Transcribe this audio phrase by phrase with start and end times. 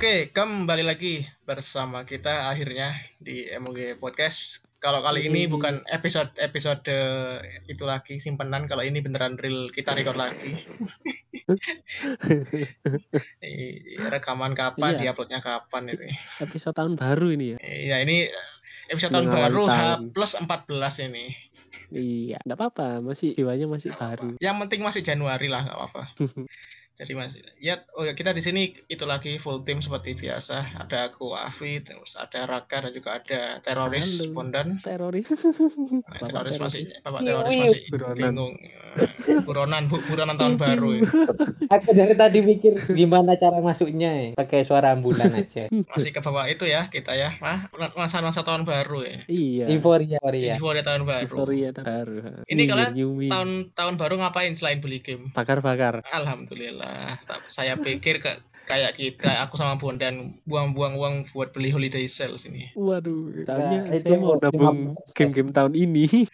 [0.00, 2.88] Oke, kembali lagi bersama kita akhirnya
[3.20, 4.64] di MOG Podcast.
[4.80, 6.80] Kalau kali ini bukan episode episode
[7.68, 10.56] itu lagi simpenan, kalau ini beneran real kita record lagi.
[13.44, 15.12] Iya, rekaman kapan, Iya.
[15.12, 16.08] diuploadnya kapan itu.
[16.48, 17.58] Episode tahun baru ini ya.
[17.60, 18.24] Iya, ini
[18.88, 19.80] episode tahun Mengawali baru H
[20.16, 21.28] plus 14 ini.
[21.92, 24.32] Iya, enggak apa-apa, masih jiwanya masih baru.
[24.40, 26.02] Yang penting masih Januari lah, nggak apa-apa.
[27.00, 30.84] Jadi masih ya oh ya kita di sini itu lagi full team seperti biasa.
[30.84, 34.36] Ada aku Afi, terus ada Raka dan juga ada teroris Halo.
[34.36, 34.68] Bondan.
[34.84, 35.24] Teroris.
[35.32, 36.84] Nah, teroris masih.
[37.00, 37.62] Bapak Iya, teroris iya.
[37.64, 38.16] masih Buronan.
[38.20, 38.54] bingung.
[38.60, 40.88] Eh, Buronan, bu, buronan tahun baru.
[40.98, 41.02] ya.
[41.72, 44.28] Aku dari tadi mikir gimana cara masuknya ya.
[44.36, 45.72] Pakai suara ambulan aja.
[45.72, 47.32] Masih ke bawah itu ya kita ya.
[47.40, 49.16] Nah, masa-masa tahun baru ya.
[49.24, 49.64] Iya.
[49.72, 50.52] Euforia, euforia.
[50.58, 51.24] Euforia tahun baru.
[51.32, 52.14] Euforia tahun baru.
[52.44, 52.92] Ini kalian.
[53.30, 55.32] Tahun tahun baru ngapain selain beli game?
[55.32, 56.02] bakar-bakar.
[56.10, 56.89] Alhamdulillah.
[57.48, 58.30] Saya pikir ke
[58.64, 62.70] kayak kita aku sama Bondan buang-buang uang buat beli holiday sales ini.
[62.72, 65.14] Waduh, Nah, itu saya mau nabung 50%.
[65.18, 66.06] game-game tahun ini.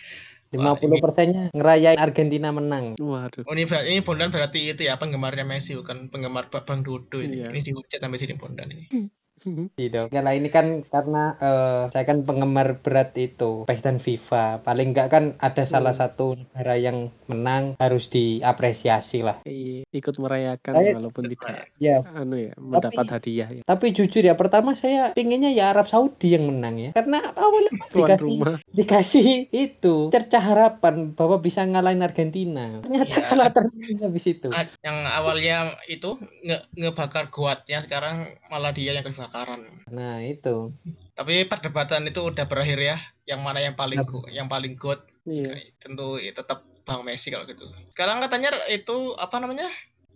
[0.54, 2.94] 50 persennya ngerayain Argentina menang.
[2.96, 3.42] Waduh.
[3.44, 7.18] Oh, ini berarti ini Bondan berarti itu ya penggemarnya Messi bukan penggemar Ba- Bang Dodo
[7.18, 7.42] ini.
[7.42, 7.50] Iya.
[7.50, 8.86] Ini dihujat sampai sini Bondan ini.
[9.76, 10.02] Gitu.
[10.08, 14.60] Ya lah ini kan karena eh, saya kan penggemar berat itu PES dan FIFA.
[14.60, 16.02] Paling enggak kan ada salah Hmm.
[16.02, 19.40] satu negara yang menang harus diapresiasi lah.
[19.42, 23.62] Iya, ikut merayakan Saya- walaupun tidak Ya, anu ya, mendapat hadiah ya.
[23.62, 26.90] tapi jujur ya pertama saya pinginnya ya Arab Saudi yang menang ya.
[26.92, 28.56] Karena awalnya dikasih rumah.
[28.68, 32.80] dikasih itu cerca harapan bahwa bisa ngalahin Argentina.
[32.80, 33.24] Ternyata Iya.
[33.26, 34.48] kalah terus habis itu.
[34.80, 36.10] Yang awalnya itu
[36.42, 38.16] nge ngebakar goatnya sekarang
[38.48, 39.04] malah dia yang
[39.36, 39.60] kebakaran.
[39.92, 40.72] Nah, itu.
[41.12, 42.96] Tapi perdebatan itu udah berakhir ya.
[43.28, 44.08] Yang mana yang paling Iya.
[44.08, 45.58] go- yang paling good Iya.
[45.76, 47.66] tentu ya tetap Bang Messi kalau gitu.
[47.90, 49.66] Sekarang katanya itu apa namanya?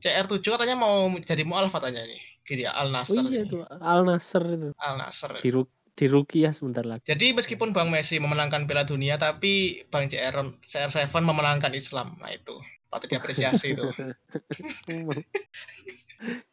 [0.00, 2.20] CR7 katanya mau jadi mualaf katanya nih.
[2.47, 3.26] Gini Al Oh Nasr.
[3.28, 3.50] iya ini.
[3.50, 4.69] tuh, Al Nasser itu.
[4.78, 5.36] Al Nasr.
[5.42, 7.03] Di, Ru- di Rukiah sebentar lagi.
[7.04, 12.16] Jadi meskipun Bang Messi memenangkan Piala Dunia tapi Bang CR CR7 memenangkan Islam.
[12.22, 12.54] Nah itu
[12.91, 13.86] patut diapresiasi itu.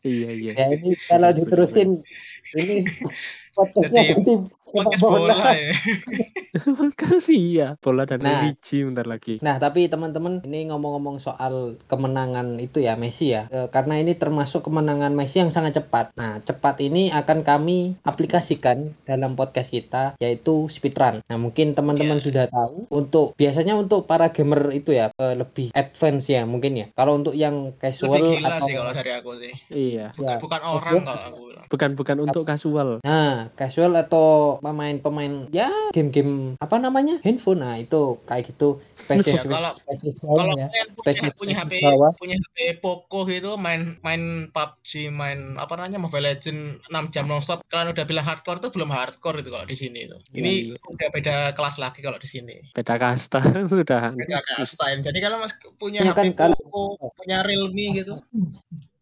[0.06, 0.52] iya, iya.
[0.54, 2.02] Ya ini kalau diterusin
[2.48, 3.06] 什么意思
[3.58, 4.34] podcastnya Jadi, nanti
[4.68, 5.72] Podcast sepak bola ya.
[6.84, 7.68] Makasih ya.
[7.80, 8.44] Bola dan Nah.
[8.44, 9.40] religi bentar lagi.
[9.40, 13.48] Nah, tapi teman-teman ini ngomong-ngomong soal kemenangan itu ya Messi ya.
[13.48, 16.12] E, karena ini termasuk kemenangan Messi yang sangat cepat.
[16.14, 21.24] Nah, cepat ini akan kami aplikasikan dalam podcast kita yaitu speedrun.
[21.24, 22.26] Nah, mungkin teman-teman Iya.
[22.28, 26.88] sudah tahu untuk biasanya untuk para gamer itu ya e, lebih advance ya mungkin ya.
[26.92, 29.54] Kalau untuk yang casual Lebih gila atau sih kalau dari aku sih.
[29.72, 30.12] Iya.
[30.12, 30.38] Bukan, Ya.
[30.44, 31.44] bukan orang kalau aku.
[31.68, 33.00] Bukan bukan untuk kasual.
[33.04, 37.60] Nah, casual atau pemain-pemain ya game-game apa namanya handphone.
[37.60, 38.82] Nah, itu kayak gitu.
[38.98, 40.68] Spesies, Ya, kalau- spesies Kalau ya.
[40.68, 42.12] kalian punya, Spesies punya HP spesies bawah.
[42.18, 47.64] punya HP Poco gitu main main PUBG main apa namanya Mobile Legend 6 jam nonstop
[47.66, 50.18] kalian udah bilang hardcore tuh belum hardcore itu kalau di sini itu.
[50.34, 50.78] Ini Iya, iya.
[50.84, 52.58] udah beda kelas lagi kalau di sini.
[52.74, 53.40] Beda kasta
[53.72, 54.12] sudah.
[54.12, 55.00] Beda kastain.
[55.00, 58.12] Jadi kalau Mas punya Ya, HP kan, kalau- Poco, punya Realme gitu.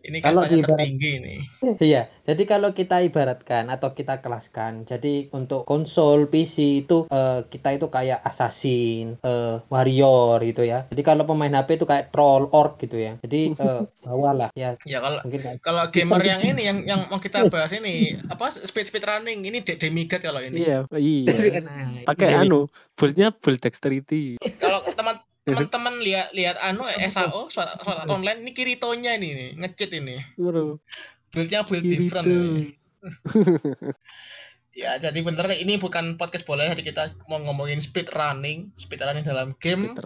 [0.00, 1.40] Ini Kalau diibarat- tertinggi nih.
[1.78, 7.76] Iya, jadi kalau kita ibaratkan atau kita kelaskan, jadi untuk konsol PC itu eh, kita
[7.76, 10.88] itu kayak assassin, eh, warrior gitu ya.
[10.88, 13.20] Jadi kalau pemain HP itu kayak troll, orc gitu ya.
[13.20, 16.78] Jadi eh, bawah lah ya Ya kalau mungkin kayak kalau gamer Bisa- yang ini yang
[16.82, 17.94] yang mau kita bahas ini
[18.26, 20.64] apa speed speed runing ini de- demigod kalau ini.
[20.64, 21.60] Iya, iya.
[21.60, 22.40] Nah, Pakai itu.
[22.42, 22.60] anu,
[22.94, 24.40] build-nya build dexterity.
[24.56, 27.72] Kalau teman teman-teman lihat lihat anu SAO suara,
[28.06, 30.16] online ini Kiritonya ini nih, ngecheat ini.
[30.36, 30.80] Bro,
[31.30, 32.26] Build-nya build different.
[32.28, 32.64] ini.
[34.70, 39.26] Ya, jadi bener ini bukan podcast bola jadi kita mau ngomongin speed running, speed running
[39.26, 39.98] dalam game.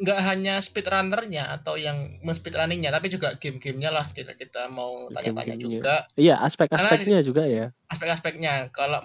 [0.00, 4.08] Nggak hanya speed runnernya atau yang speed runningnya tapi juga game-gamenya lah.
[4.08, 6.08] Kita kita mau tanya-tanya juga.
[6.16, 7.68] Iya, aspek-aspeknya juga ya.
[7.92, 9.04] aspek-aspeknya kalau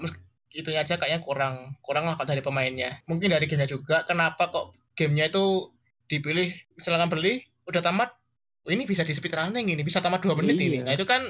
[0.56, 3.04] itunya aja kayaknya kurang kurang lah kalau dari pemainnya.
[3.12, 5.70] Mungkin dari gamenya juga kenapa kok gamenya itu
[6.06, 7.34] dipilih misalkan beli
[7.66, 8.10] udah tamat
[8.64, 10.84] oh, ini bisa di speed running ini bisa tamat dua menit ini Iya.
[10.84, 11.22] nah itu kan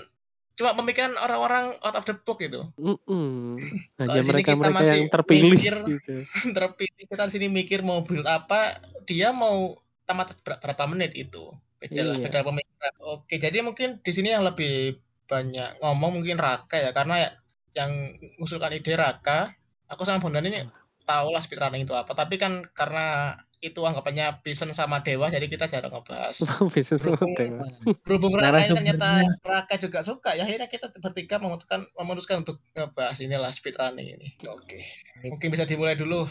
[0.53, 3.59] cuma pemikiran orang-orang out of the box itu Mm-mm.
[3.97, 5.75] Kalau Hanya di sini kita mereka-mereka masih yang terpilih mikir.
[5.91, 6.13] gitu.
[6.57, 11.51] terpilih kita di sini mikir mau build apa dia mau tamat ber- berapa menit itu
[11.77, 12.23] beda lah Iya.
[12.23, 14.95] beda pemikiran oke jadi mungkin di sini yang lebih
[15.25, 17.35] banyak ngomong mungkin Raka ya karena ya-
[17.75, 17.91] yang
[18.37, 19.51] mengusulkan ide Raka
[19.85, 20.63] aku sama Bondan ini
[21.03, 23.35] tahu lah speedrunning itu apa tapi kan karena
[23.65, 26.37] itu anggapannya Pisen sama Dewa jadi kita jarang ngebahas.
[26.73, 27.97] Bisnis Berhubung- model.
[28.05, 29.09] berhubung Raka ini ternyata.
[29.41, 34.27] Raka juga suka ya akhirnya kita bertiga memutuskan memutuskan untuk ngebahas inilah speedrunning ini.
[34.45, 34.85] Oke.
[35.23, 36.29] Mungkin bisa dimulai dulu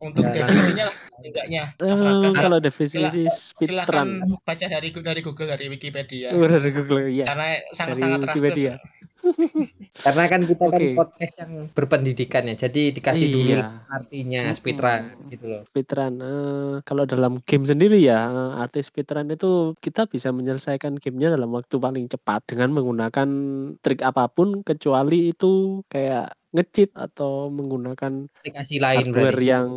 [0.00, 1.62] Untuk Ya, definisinya lah setidaknya.
[1.76, 3.28] Eh, masyarakat kalau sila- definisi
[3.60, 4.40] silahkan speedrun.
[4.48, 6.32] baca dari dari Google dari Wikipedia.
[6.32, 8.40] Oh, dari Google ya karena sangat-sangat trusted.
[8.48, 8.72] Wikipedia
[10.04, 10.96] Karena kan kita kan Oke.
[10.96, 12.54] podcast yang berpendidikan ya.
[12.56, 13.84] Jadi dikasih dulu Iya.
[13.88, 14.56] artinya Mm-mm.
[14.56, 15.02] speedrun
[15.32, 15.62] gitu loh.
[15.68, 19.46] speedrun eh, kalau dalam game sendiri ya eh, arti speedrun itu
[19.84, 23.28] kita bisa menyelesaikan gamenya dalam waktu paling cepat dengan menggunakan
[23.84, 25.46] trik apa pun kecuali itu
[25.92, 29.46] kayak nge-cheat atau menggunakan Aplikasi lain hardware berarti.
[29.46, 29.68] yang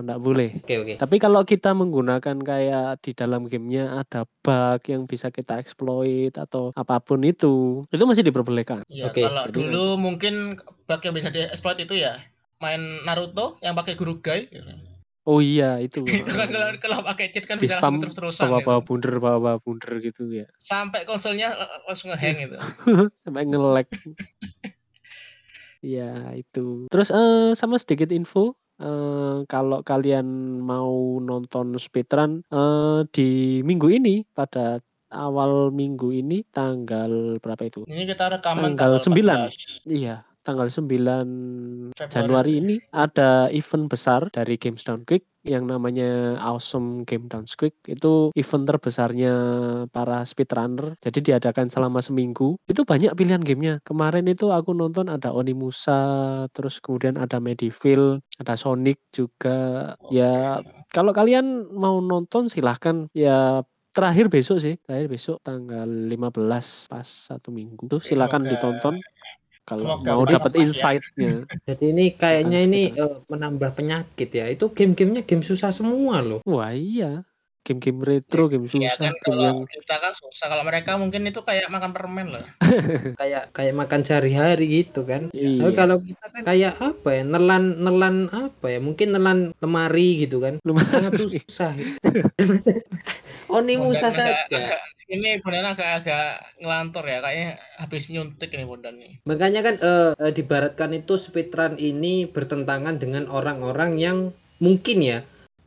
[0.00, 0.94] nggak boleh Oke oke.
[0.96, 6.70] tapi kalau kita menggunakan kayak di dalam gamenya ada bug yang bisa kita exploit atau
[6.72, 10.54] apa pun itu itu masih diperbolehkan Iya, Oke, kalau jadi- dulu mungkin
[10.84, 12.14] bug yang bisa di-exploit itu ya
[12.56, 14.46] main Naruto yang pakai guru guy.
[15.24, 18.46] oh iya itu itu kan kalau kalau pakai cheat kan bisa langsung terus-terusan.
[18.46, 18.86] bawa bawa gitu.
[18.86, 22.58] bunder bawa bawa bunder gitu ya Sampai konsolnya lang- langsung ngehang itu.
[23.20, 23.88] sampai nge-lag.
[25.84, 26.88] Ya itu.
[26.88, 30.24] Terus eh sama sedikit info eh kalau kalian
[30.64, 34.80] mau nonton speedrun eh di minggu ini pada
[35.14, 37.86] awal minggu ini tanggal berapa itu?
[37.86, 39.14] Ini kita rekaman Tanggal 9.
[39.86, 39.86] 9.
[39.86, 42.12] Iya, tanggal 9 Februari.
[42.12, 47.76] Januari ini ada event besar dari Games Down Quick yang namanya Awesome Game Down Quick.
[47.88, 49.34] Itu event terbesarnya
[49.92, 50.96] para speedrunner.
[51.00, 52.56] Jadi diadakan selama seminggu.
[52.68, 53.80] Itu banyak pilihan gamenya.
[53.84, 59.92] Kemarin itu aku nonton ada Onimusa, terus kemudian ada Medieval, ada Sonic juga.
[60.08, 60.60] Ya
[60.92, 63.64] kalau kalian mau nonton silahkan ya
[63.94, 68.98] terakhir besok sih terakhir besok tanggal 15 pas satu minggu tuh silakan ditonton
[69.64, 70.60] kalau semoga mau dapat ya.
[70.68, 71.32] insight-nya
[71.68, 74.46] Jadi ini kayaknya ini eh, menambah penyakit ya.
[74.52, 76.40] Itu game-gamenya game susah semua loh.
[76.44, 77.24] wah iya
[77.64, 81.24] game-game retro game Ya susah kan game yang kalau kita kan susah kalau mereka mungkin
[81.24, 82.44] itu kayak makan permen loh.
[83.20, 85.32] Kayak kayak makan sehari-hari gitu kan.
[85.32, 87.22] Tapi iya kalau kita kan kayak apa ya?
[87.24, 88.78] Nelan nelan apa ya?
[88.82, 90.60] Mungkin nelan lemari gitu kan.
[90.60, 91.72] lumayan Sangat susah.
[93.54, 94.56] Onimusa Bondan agak, saja.
[94.56, 94.80] agak,
[95.12, 96.28] ini Bondan agak-agak
[96.60, 97.50] ngelantur ya kayaknya
[97.80, 99.12] habis nyuntik ini Bondan nih.
[99.28, 104.18] Makanya kan eh, eh, dibaratkan itu speedrun ini bertentangan dengan orang-orang yang
[104.58, 105.18] mungkin ya,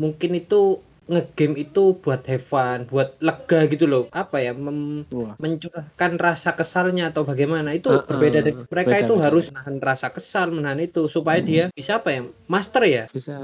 [0.01, 0.81] mungkin itu
[1.12, 4.04] ngegame itu buat have fun, buat lega gitu loh.
[4.12, 4.51] Apa ya?
[4.56, 9.13] Mem wah mencurahkan rasa kesalnya atau bagaimana itu Ah, berbeda ah, dari mereka beda, itu
[9.15, 9.24] beda.
[9.25, 13.36] harus menahan rasa kesal menahan itu supaya dia bisa apa ya master ya bisa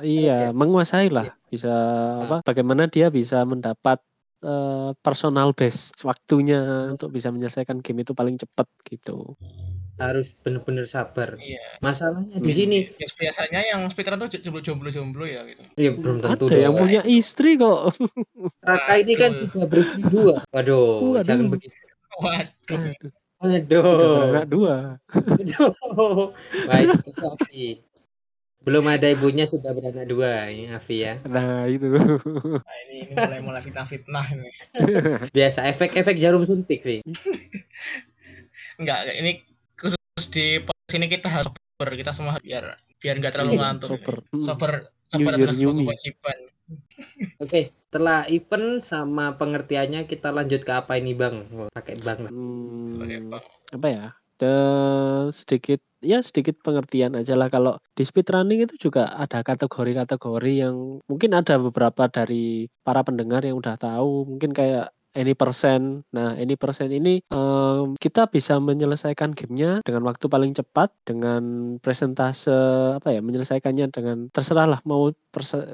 [0.00, 1.70] iya menguasai lah bisa
[2.24, 3.98] apa bagaimana dia bisa mendapat
[4.44, 6.56] eh, personal best waktunya
[6.94, 9.36] untuk bisa menyelesaikan game itu paling cepat gitu
[10.00, 11.36] harus benar-benar sabar.
[11.36, 11.60] Iya.
[11.78, 12.56] masalahnya di Hmm.
[12.56, 12.78] sini.
[12.96, 14.32] Ya, biasanya yang speedrun tuh
[14.64, 15.62] jomblo-jomblo ya gitu.
[15.76, 17.92] ya belum tentu ada yang punya istri kok.
[18.64, 20.40] Raka ini kan sudah beristri dua.
[20.50, 21.24] Waduh Waduh.
[21.28, 21.76] jangan begitu.
[22.16, 23.12] Waduh.
[23.40, 24.76] Aduh, sudah aduh dua.
[25.16, 26.32] Aduh
[26.68, 27.80] baik Afi
[28.60, 31.16] belum ada ibunya sudah beranak dua ini Afi ya.
[31.24, 31.88] Nah itu.
[31.88, 34.52] Nah, ini, ini mulai mulai fitnah-fitnah ini.
[35.32, 37.00] biasa efek-efek jarum suntik sih
[38.76, 39.40] Enggak, ini
[40.20, 43.88] khusus di pos ini kita harus sober kita semua biar biar nggak terlalu Iya, ngantuk.
[43.96, 44.14] sober.
[44.28, 44.42] Hmm.
[44.44, 44.70] Sober
[45.08, 46.38] sober adalah sebuah kewajiban.
[47.40, 53.00] oke setelah event sama pengertiannya kita lanjut ke apa ini bang pakai bang lah Hmm,
[53.32, 53.42] Bang.
[53.72, 54.06] apa ya
[54.36, 61.00] dan sedikit ya sedikit pengertian aja lah kalau di speedrunning itu juga ada kategori-kategori yang
[61.08, 66.06] mungkin ada beberapa dari para pendengar yang udah tahu mungkin kayak any percent.
[66.14, 72.50] Nah any percent ini em, kita bisa menyelesaikan gamenya dengan waktu paling cepat dengan presentase
[72.98, 75.10] apa ya menyelesaikannya dengan terserah lah mau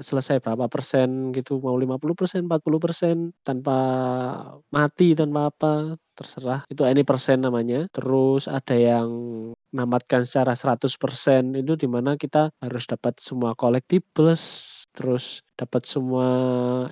[0.01, 3.77] selesai berapa persen gitu mau 50 persen 40 persen tanpa
[4.73, 6.65] mati tanpa apa terserah.
[6.73, 7.87] Itu any persen namanya.
[7.93, 9.09] Terus ada yang
[9.77, 14.43] namatkan secara 100% itu di mana kita harus dapat semua collectibles
[14.97, 16.29] terus dapat semua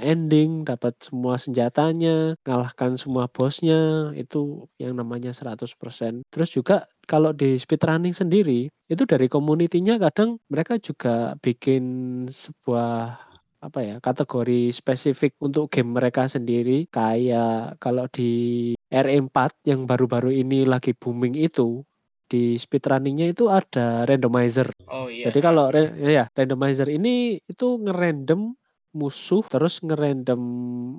[0.05, 7.57] ending dapat semua senjatanya ngalahkan semua bosnya itu yang namanya 100% terus juga kalau di
[7.57, 11.85] speedrunning sendiri itu dari community-nya kadang mereka juga bikin
[12.29, 13.17] sebuah
[13.65, 16.85] apa ya kategori spesifik untuk game mereka sendiri.
[16.93, 21.83] Kayak kalau di R4 yang baru-baru ini lagi booming itu
[22.31, 24.71] di speedrunningnya itu ada randomizer.
[24.89, 25.29] Oh iya.
[25.29, 25.69] jadi kalau
[26.01, 28.57] ya randomizer ini itu ngerandom
[28.95, 30.39] musuh terus ngerandom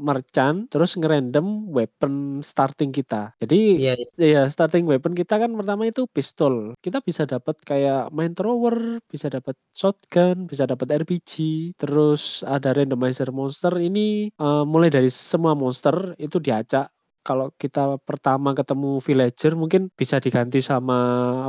[0.04, 3.32] merchant terus ngerandom weapon starting kita.
[3.40, 6.75] Jadi iya ya starting weapon kita kan pertama itu pistol.
[6.84, 11.34] Kita bisa dapat kayak main thrower bisa dapat shotgun bisa dapat RPG
[11.80, 13.72] terus ada randomizer monster.
[13.72, 16.92] Ini eh, mulai dari semua monster itu diacak
[17.25, 20.98] kalau kita pertama ketemu villager mungkin bisa diganti sama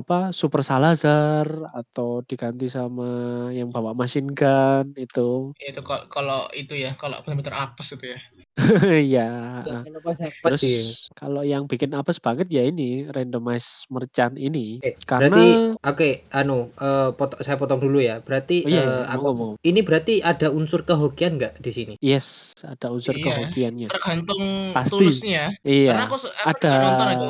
[0.00, 1.44] apa Super Salazar
[1.76, 5.52] atau diganti sama yang bawa machine gun itu.
[5.60, 8.18] Itu kalau itu ya, kalau benar-benar apes itu ya.
[9.12, 9.28] Iya.
[9.68, 10.80] Ya, apes Terus sih.
[11.12, 14.80] kalau yang bikin apes banget ya ini randomize merchant ini.
[14.80, 15.48] Oke, Karena berarti
[15.84, 18.24] oke, anu, eh, pot- saya potong dulu ya.
[18.24, 19.48] Berarti Oh iya, eh, iya, aku monggo.
[19.60, 21.94] ini berarti ada unsur kehokian nggak di sini?
[22.00, 23.28] yes, ada unsur Iya.
[23.28, 23.88] kehokiannya.
[23.92, 24.90] Tergantung Pasti.
[24.90, 25.52] tulusnya.
[25.60, 26.08] Karena Iya.
[26.08, 26.72] aku se- aku ada.
[26.80, 27.28] nonton itu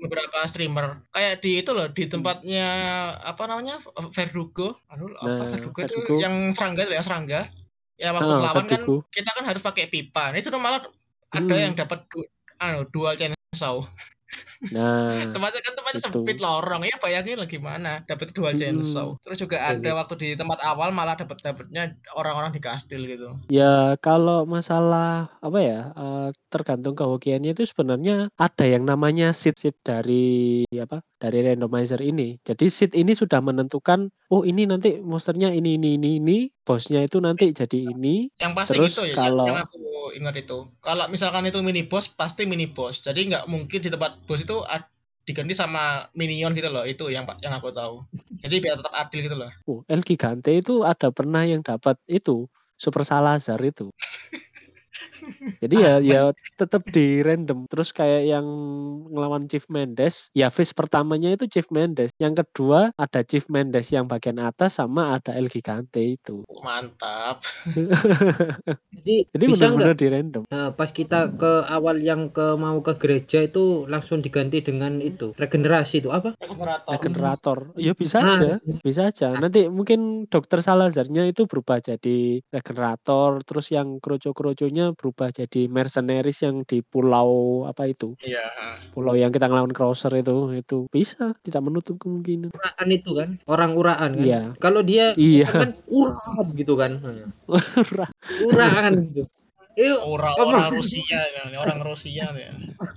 [0.00, 2.66] beberapa, streamer kayak di itu loh di tempatnya
[3.18, 3.80] apa namanya
[4.12, 6.14] Verdugo, aduh apa Nah, Verdugo itu Verdugo.
[6.20, 7.40] yang serangga itu ya serangga.
[7.96, 10.28] Ya waktu Ah, melawan kan kita kan harus pakai pipa.
[10.30, 10.84] Ini tuh malah
[11.26, 11.62] ada Hmm.
[11.62, 13.84] yang dapat du- anu dual chainsaw.
[14.66, 16.04] Nah, Tempatnya kan tempatnya itu.
[16.10, 18.60] sempit lorong ya bayangin lah gimana dapat dual Mm-mm.
[18.82, 19.14] chainsaw.
[19.20, 19.92] Terus juga ada Oke.
[19.94, 23.36] waktu di tempat awal malah dapat dapatnya orang-orang di kastil gitu.
[23.46, 29.76] Ya kalau masalah apa ya eh, tergantung kehokiannya itu sebenarnya ada yang namanya seed seed
[29.80, 32.36] dari apa dari randomizer ini.
[32.42, 37.22] Jadi seed ini sudah menentukan oh ini nanti monsternya ini ini ini ini bosnya itu
[37.22, 38.26] nanti jadi ini.
[38.42, 40.58] Yang pasti Terus gitu ya, kalau yang aku ingat itu.
[40.82, 42.98] Kalau misalkan itu mini boss, pasti mini boss.
[42.98, 44.58] Jadi nggak mungkin di tempat boss itu
[45.22, 46.82] diganti sama minion gitu loh.
[46.82, 48.02] Itu yang yang aku tahu.
[48.42, 49.50] Jadi biar tetap adil gitu loh.
[49.70, 53.94] oh, El Gigante itu ada pernah yang dapat itu Super Salazar itu.
[55.62, 56.20] Jadi ya ya
[56.56, 57.66] tetap di random.
[57.70, 58.46] Terus kayak yang
[59.10, 62.12] ngelawan Chief Mendes, ya face pertamanya itu Chief Mendes.
[62.20, 66.42] Yang kedua ada Chief Mendes yang bagian atas sama ada El Gigante itu.
[66.60, 67.40] Mantap.
[68.96, 70.42] Jadi Jadi bisa nggak benar-benar di random.
[70.50, 75.32] eh, pas kita ke awal yang ke mau ke gereja itu langsung diganti dengan itu
[75.36, 76.34] regenerasi itu apa?
[76.42, 76.92] Rekuperator.
[76.98, 77.58] Regenerator.
[77.78, 78.50] Ya bisa Nah, aja,
[78.82, 79.28] bisa aja.
[79.38, 86.64] Nanti mungkin dokter Salazarnya itu berubah jadi regenerator, terus yang kroco-kroconya berubah jadi mercenaries yang
[86.64, 88.16] di pulau apa itu?
[88.18, 88.42] Iya.
[88.90, 92.50] Pulau yang kita ngelawan crosser itu, itu bisa, tidak menutup kemungkinan.
[92.50, 94.24] uraan itu kan, orang uraan kan.
[94.26, 94.40] Iya.
[94.58, 95.46] Kalau dia Iya.
[95.52, 96.98] kan uraan gitu kan.
[98.42, 99.28] Uraan gitu.
[99.76, 102.48] Itu Orang-orang Rusia kan, orang Rusia ya.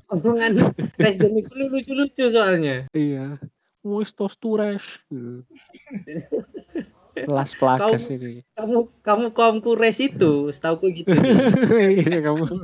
[0.07, 2.87] omongan Resident Evil lucu-lucu soalnya.
[2.95, 3.35] iya.
[3.83, 4.83] Muestos tures.
[7.17, 7.31] Hmm.
[7.31, 8.45] Las plagas ini.
[8.53, 11.33] Kamu kamu kaum kures itu, setahu gitu sih.
[12.05, 12.45] Iya kamu.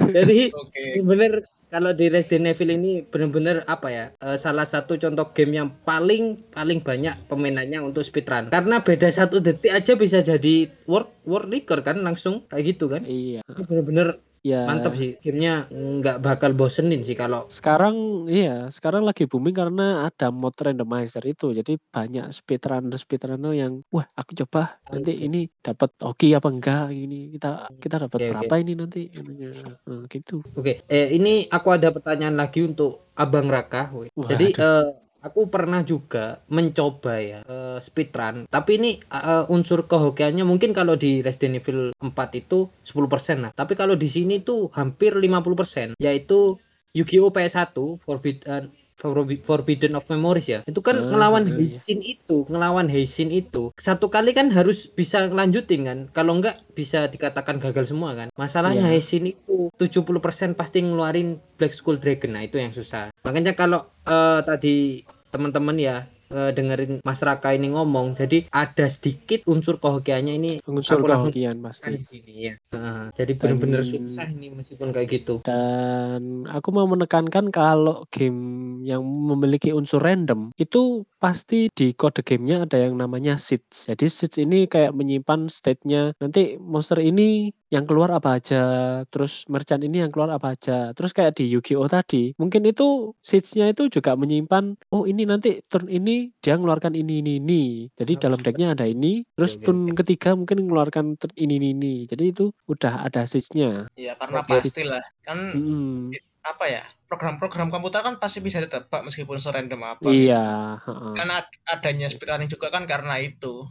[0.00, 1.04] Jadi Oke.
[1.04, 5.68] bener kalau di Resident Evil ini bener-bener apa ya eh, salah satu contoh game yang
[5.84, 11.50] paling paling banyak peminatnya untuk speedrun karena beda satu detik aja bisa jadi world world
[11.50, 13.44] record kan langsung kayak gitu kan Iya.
[13.44, 14.08] Ini bener-bener
[14.44, 14.68] Ya.
[14.68, 20.28] mantap sih gamenya nggak bakal bosenin sih kalau Sekarang iya, sekarang lagi booming karena ada
[20.28, 21.56] mod randomizer itu.
[21.56, 27.32] Jadi banyak speedrunner speedrunner yang wah aku coba nanti ini dapat oki apa enggak ini
[27.32, 28.32] kita kita dapat Oke, oke.
[28.36, 29.00] berapa ini nanti.
[29.16, 30.44] Nah, gitu.
[30.44, 33.96] oke eh, ini aku ada pertanyaan lagi untuk Abang Raka.
[33.96, 34.28] Waduh.
[34.28, 38.44] jadi eh, aku pernah juga mencoba ya eh, speedrun.
[38.52, 43.50] Tapi ini eh, unsur kehokiannya mungkin kalau di Resident Evil 4 itu 10% lah.
[43.56, 46.60] Tapi kalau di sini tuh hampir 50% yaitu
[46.94, 47.34] Yu-Gi-Oh!
[47.34, 47.74] PS1
[48.06, 50.60] Forbidden Forbi- Forbidden of Memories ya.
[50.64, 51.58] Itu kan Ah, ngelawan iya, iya.
[51.76, 53.74] Heisin itu ngelawan Heisin itu.
[53.76, 55.98] Satu kali kan harus bisa ngelanjutin kan.
[56.14, 58.28] Kalau enggak bisa dikatakan gagal semua kan.
[58.38, 58.96] Masalahnya Iya.
[58.96, 62.32] Heisin itu 70% pasti ngeluarin Black Skull Dragon.
[62.34, 63.10] Nah itu yang susah.
[63.22, 65.02] Makanya kalau eh, tadi
[65.34, 68.14] teman-teman ya eh, dengerin Mas Raka ini ngomong.
[68.14, 71.94] Jadi ada sedikit unsur kehokiannya ini Unsur kehokian pasti.
[71.94, 72.54] di sini ya.
[72.72, 75.34] Heeh, jadi bener-bener Dan- susah ini meskipun kayak gitu.
[75.44, 78.40] Dan aku mau menekankan kalau game
[78.82, 83.88] yang memiliki unsur random itu pasti di kode gamenya ada yang namanya seeds.
[83.88, 86.12] Jadi seeds ini kayak menyimpan state-nya.
[86.20, 88.62] Nanti monster ini yang keluar apa aja,
[89.10, 90.94] terus merchant ini yang keluar apa aja.
[90.94, 95.90] Terus kayak di Yu-Gi-Oh tadi, mungkin itu seeds-nya itu juga menyimpan oh ini nanti turn
[95.90, 97.64] ini dia ngeluarkan ini ini ini.
[97.98, 101.94] Jadi dalam decknya ada ini, terus oke, turn ketiga mungkin mengeluarkan turn ini ini ini.
[102.06, 103.90] Jadi itu udah ada seeds-nya.
[103.98, 104.54] Iya, karena Oke.
[104.54, 105.04] pastilah.
[105.26, 106.14] Kan Mm.
[106.44, 106.84] apa ya?
[107.10, 110.04] Program-program komputer kan pasti bisa ditebak meskipun serandom apa.
[110.06, 110.30] gitu.
[110.30, 111.12] Iya, heeh.
[111.16, 113.66] Kan ad- adanya speedrunning juga kan karena itu.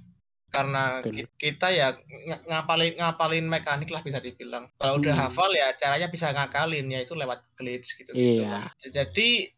[0.53, 1.25] Karena Betul.
[1.33, 4.69] kita ya ng- ngapalin ngapalin mekanik lah bisa dibilang.
[4.77, 5.23] Kalau udah Hmm.
[5.25, 8.69] hafal ya caranya bisa ngakalin ya itu lewat glitch gitu Iya.
[8.79, 9.49] Jadi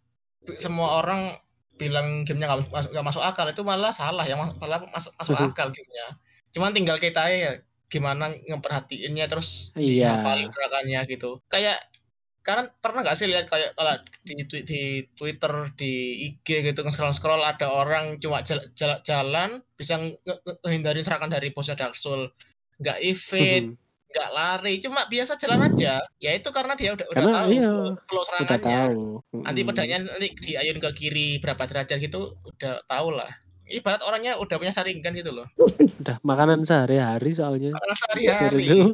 [0.55, 1.35] semua orang
[1.75, 5.51] bilang gamenya nggak masuk, nggak masuk akal itu malah salah yang malah masuk masuk Betul.
[5.51, 6.07] akal gamenya.
[6.49, 10.15] Cuman tinggal kita ya gimana ngeperhatiinnya terus Iya.
[10.15, 11.43] dihafalin gerakannya gitu.
[11.45, 11.75] Kayak
[12.45, 14.81] karena pernah nggak sih lihat kayak kalau di, twi- di
[15.17, 15.93] Twitter di
[16.29, 19.97] IG gitu scroll scroll ada orang cuma jala- jala- jalan bisa
[20.61, 22.29] ngehindarin serangan dari bosnya Dark Soul
[22.77, 23.83] nggak evade Mhm.
[24.15, 25.99] nggak lari, cuma biasa jalan aja.
[26.23, 27.67] Ya itu karena dia udah udah Karena tahu iya,
[28.07, 28.79] flow udah serangannya.
[28.87, 29.03] tahu.
[29.43, 29.67] Nanti Mm-mm.
[29.67, 33.27] pedangnya nanti diayun ke kiri berapa derajat gitu, udah tahu lah.
[33.65, 35.49] Ibarat orangnya udah punya saringan gitu loh.
[36.01, 37.73] Udah makanan sehari-hari soalnya.
[37.73, 38.93] Biar sehari-hari.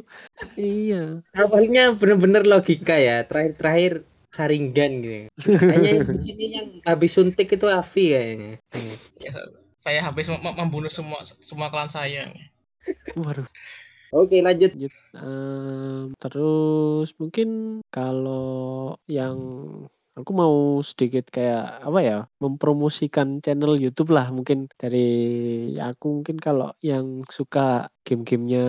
[0.56, 1.20] Iya.
[1.36, 3.28] Awalnya bener-bener logika ya.
[3.28, 5.18] Terakhir-terakhir saringan gitu.
[5.60, 8.52] Kayaknya yang di sini yang habis suntik itu Avi kayaknya.
[9.20, 12.32] Ya, sa- saya habis mem- mem- membunuh semua semua klan saya.
[13.18, 13.44] Waduh.
[14.12, 14.72] Oke, lanjut.
[14.76, 14.92] lanjut.
[15.16, 19.36] Em, terus mungkin kalau yang
[20.12, 20.54] aku mau
[20.84, 24.28] sedikit kayak apa ya mempromosikan channel YouTube lah.
[24.28, 25.08] Mungkin dari
[25.80, 28.66] aku mungkin kalau yang suka game-gamenya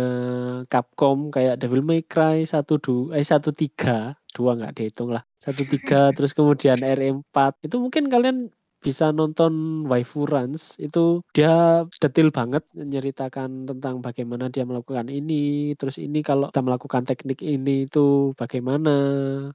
[0.72, 4.16] Capcom kayak Devil May Cry satu dua eh satu tiga.
[4.34, 5.24] Dua nggak dihitung lah.
[5.38, 7.36] Satu tiga terus kemudian R4
[7.68, 8.50] itu mungkin kalian
[8.84, 10.76] bisa nonton Waifu Runs.
[10.80, 17.04] Itu dia detail banget menceritakan tentang bagaimana dia melakukan ini terus ini kalau kita melakukan
[17.08, 18.94] teknik ini itu bagaimana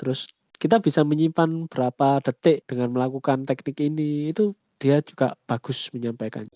[0.01, 0.29] terus
[0.59, 6.47] kita bisa menyimpan berapa detik dengan melakukan teknik ini itu dia juga bagus menyampaikan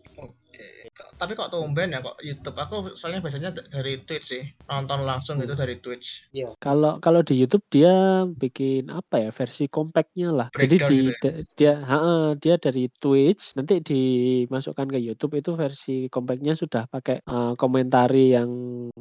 [0.53, 0.93] Oke.
[1.17, 2.61] Tapi kok tumben ya kok YouTube?
[2.61, 4.45] Aku soalnya biasanya dari Twitch sih.
[4.69, 6.29] Nonton langsung gitu dari Twitch.
[6.61, 11.17] kalau kalau di YouTube dia bikin apa ya versi compactnya lah jadi Breakdown di gitu
[11.25, 11.99] da- dia ha,
[12.37, 18.51] dia dari Twitch nanti dimasukkan ke YouTube itu versi compactnya sudah pakai eh, komentari yang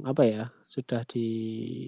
[0.08, 1.28] apa ya sudah di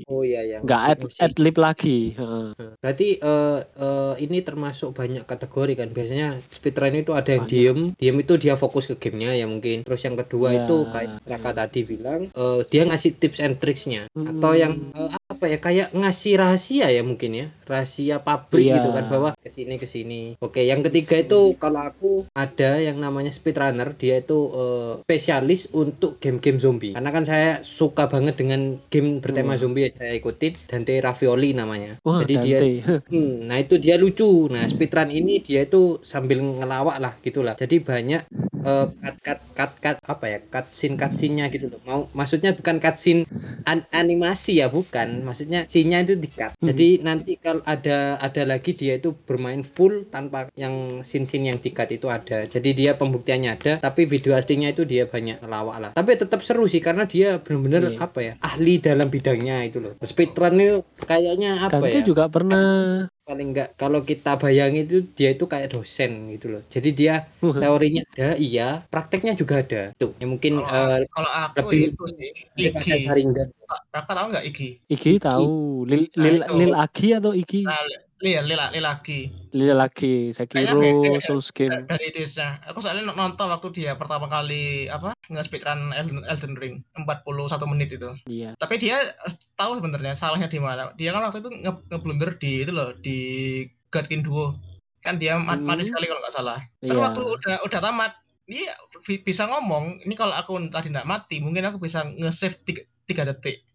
[0.05, 0.57] Oh iya ya.
[0.59, 2.51] nggak ad, ad lib lagi heeh.
[2.77, 5.89] Berarti eh, eh, ini termasuk banyak kategori kan.
[5.89, 7.55] Biasanya speedrun itu ada yang Banyak.
[7.55, 9.81] diem, diem itu dia fokus ke gamenya ya mungkin.
[9.81, 11.55] Terus yang kedua Ya, itu kayak Raka ya.
[11.57, 14.11] tadi bilang, eh, dia ngasih tips and tricksnya.
[14.11, 14.91] Atau yang Hmm.
[15.07, 18.75] eh, apa ya kayak ngasih rahasia ya mungkin ya, rahasia pabrik Iya.
[18.77, 20.35] gitu kan bahwa ke sini ke sini.
[20.37, 26.19] Oke, yang ketiga itu kalau aku ada yang namanya speedrunner, dia itu eh, spesialis untuk
[26.19, 26.91] game-game zombie.
[26.91, 29.59] Karena kan saya suka banget dengan game bertema Wah.
[29.59, 31.97] zombie yang saya ikutin, Dante Ravioli namanya.
[32.01, 32.71] wah Jadi dia Dante
[33.13, 34.47] Hmm, nah itu dia lucu.
[34.47, 37.53] Nah speedrun ini dia itu sambil ngelawak lah gitulah.
[37.53, 38.21] Jadi banyak
[38.63, 41.79] eh, cut cut cut cut apa ya cutscene cutscene-nya gitu loh.
[41.83, 43.27] Mau maksudnya bukan cutscene
[43.63, 45.21] an- animasi ya bukan.
[45.21, 46.55] Maksudnya scene-nya itu di cut.
[46.55, 46.67] Hmm.
[46.71, 51.69] Jadi nanti kalau ada ada lagi dia itu bermain full tanpa yang scene-scene yang di
[51.69, 52.45] cut itu ada.
[52.45, 53.73] Jadi dia pembuktiannya ada.
[53.79, 55.91] Tapi video aslinya itu dia banyak ngelawak lah.
[55.93, 57.99] Tapi tetap seru sih karena dia benar-benar Iya.
[57.99, 59.91] apa ya ahli dalam bidangnya itu loh.
[60.01, 60.75] Speedrun itu
[61.09, 62.03] kayaknya apa Dante ya?
[62.09, 62.65] juga pernah
[63.23, 68.03] paling enggak kalau kita bayangin itu dia itu kayak dosen gitu loh jadi dia teorinya
[68.11, 72.29] ada iya prakteknya juga ada tuh ya mungkin Kalau eh, kalau aku lebih itu sih
[72.59, 73.07] Iki.
[73.95, 74.67] Raka tahu nggak Iki?
[74.91, 75.47] Iki tahu
[75.87, 76.53] Lil Nah, Lil, itu.
[76.59, 77.79] Lil Agi atau Iki Nah,
[78.23, 79.27] Iya, Lila, lagi.
[79.53, 81.19] Lil Agi Kayaknya Sekiro beda.
[81.21, 82.57] Souls Game Dari Twitch-nya.
[82.71, 88.09] Aku soalnya nonton waktu dia pertama kali apa nge-speedrun Elden, Elden Ring 41 menit itu.
[88.25, 88.97] iya Tapi dia
[89.59, 90.89] tahu sebenarnya salahnya di mana.
[90.95, 93.17] Dia kan waktu itu nge, ngeblunder di itu loh di
[93.91, 94.55] Godkin Duo.
[95.03, 95.59] Kan dia Hmm.
[95.67, 96.57] mati sekali kalau nggak salah.
[96.81, 98.11] Terus iya waktu udah udah tamat,
[98.47, 98.71] dia
[99.03, 103.27] bi- bisa ngomong, ini kalau aku tadi nggak mati, mungkin aku bisa nge-save tiga, tiga
[103.27, 103.67] detik.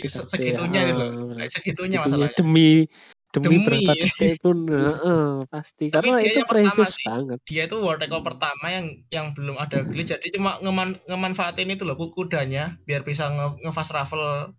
[0.00, 1.06] Ya, segitunya ah, itu.
[1.30, 1.46] benar.
[1.46, 2.36] Segitunya Segitunya masalahnya.
[2.40, 2.88] demi
[3.32, 3.64] demi, Demi.
[3.64, 5.88] berapa detik pun heeh, pasti.
[5.88, 7.04] Tapi karena dia itu yang pertama precious sih.
[7.08, 7.38] banget.
[7.48, 11.82] Dia itu world record pertama yang yang belum ada glitch jadi cuma ngeman, ngemanfaatin itu
[11.88, 14.52] loh ku- kudanya biar bisa nge, nge-fast travel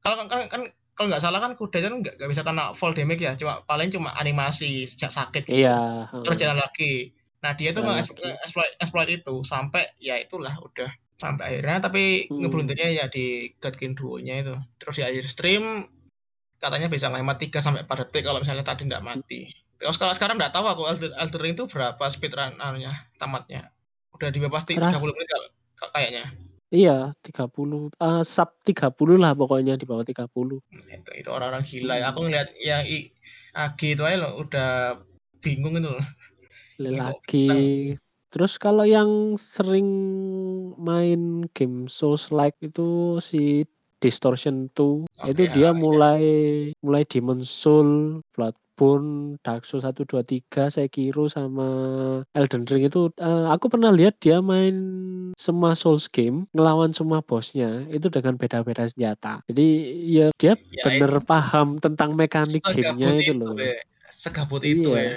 [0.00, 0.62] kalau kan, kan, kan
[0.94, 3.32] kalau nggak salah kan kudanya kan nggak nggak bisa kena fall damage ya.
[3.34, 5.64] Cuma paling cuma animasi sejak sakit gitu.
[5.64, 6.42] Iya terus heeh.
[6.48, 6.94] jalan lagi.
[7.44, 9.34] Nah dia tuh Jalan nge-exploit exploit itu.
[9.44, 11.82] Sampai ya itulah udah sampai akhirnya.
[11.82, 12.46] Tapi Hmm.
[12.46, 14.54] ngeblundernya ya di Godkin Duo-nya itu.
[14.80, 15.64] Terus di akhir stream
[16.64, 19.52] katanya bisa ngehemat 3 sampai 4 detik kalau misalnya tadi nggak mati.
[19.76, 23.68] Terus kalau sekarang nggak tahu aku Elden, Elden Ring itu berapa speedrun anunya tamatnya?
[24.16, 24.88] Udah di bawah ti- Terah.
[24.88, 26.24] 30 menit kalau- ka- kayaknya?
[26.72, 30.58] Iya 30 eh, sub 30 lah pokoknya di bawah 30
[30.90, 32.10] itu itu orang-orang gila ya.
[32.10, 32.32] Aku Hmm.
[32.32, 33.12] ngeliat yang i,
[33.54, 34.98] Agi itu aja loh udah
[35.38, 36.02] bingung itu loh.
[36.82, 37.94] Agi
[38.34, 39.86] terus kalau yang sering
[40.74, 43.62] main game Souls like itu si
[44.04, 45.72] Distortion 2 Oke, itu dia ya.
[45.72, 46.22] mulai
[46.78, 51.68] mulai Demon Soul, Bloodborne, Dark Souls 1 2 3, Sekiro sama
[52.30, 54.76] Elden Ring itu eh, aku pernah lihat dia main
[55.34, 59.40] semua Souls game ngelawan semua bosnya itu dengan beda-beda senjata.
[59.48, 59.66] Jadi
[60.04, 63.56] ya dia Ya, bener paham tentang mekanik gamenya itu itu loh.
[63.56, 63.80] be
[64.12, 65.00] segabut itu Iya.
[65.00, 65.16] ya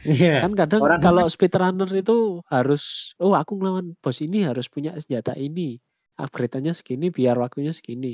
[0.00, 0.34] Iya.
[0.40, 5.36] Kan kadang Orang- kalau speedrunner itu harus oh aku ngelawan bos ini harus punya senjata
[5.36, 5.76] ini.
[6.24, 8.08] Upgrade-nya segini biar waktunya segini.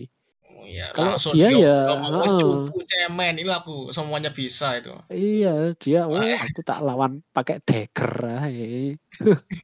[0.46, 2.42] Oh, iya, Kalau langsung dia dia ya, ngomong, "Wes, heeh.
[2.42, 5.48] cupu cemen ini aku semuanya bisa itu Iya,
[5.82, 8.12] dia oh aku tak lawan pakai dagger.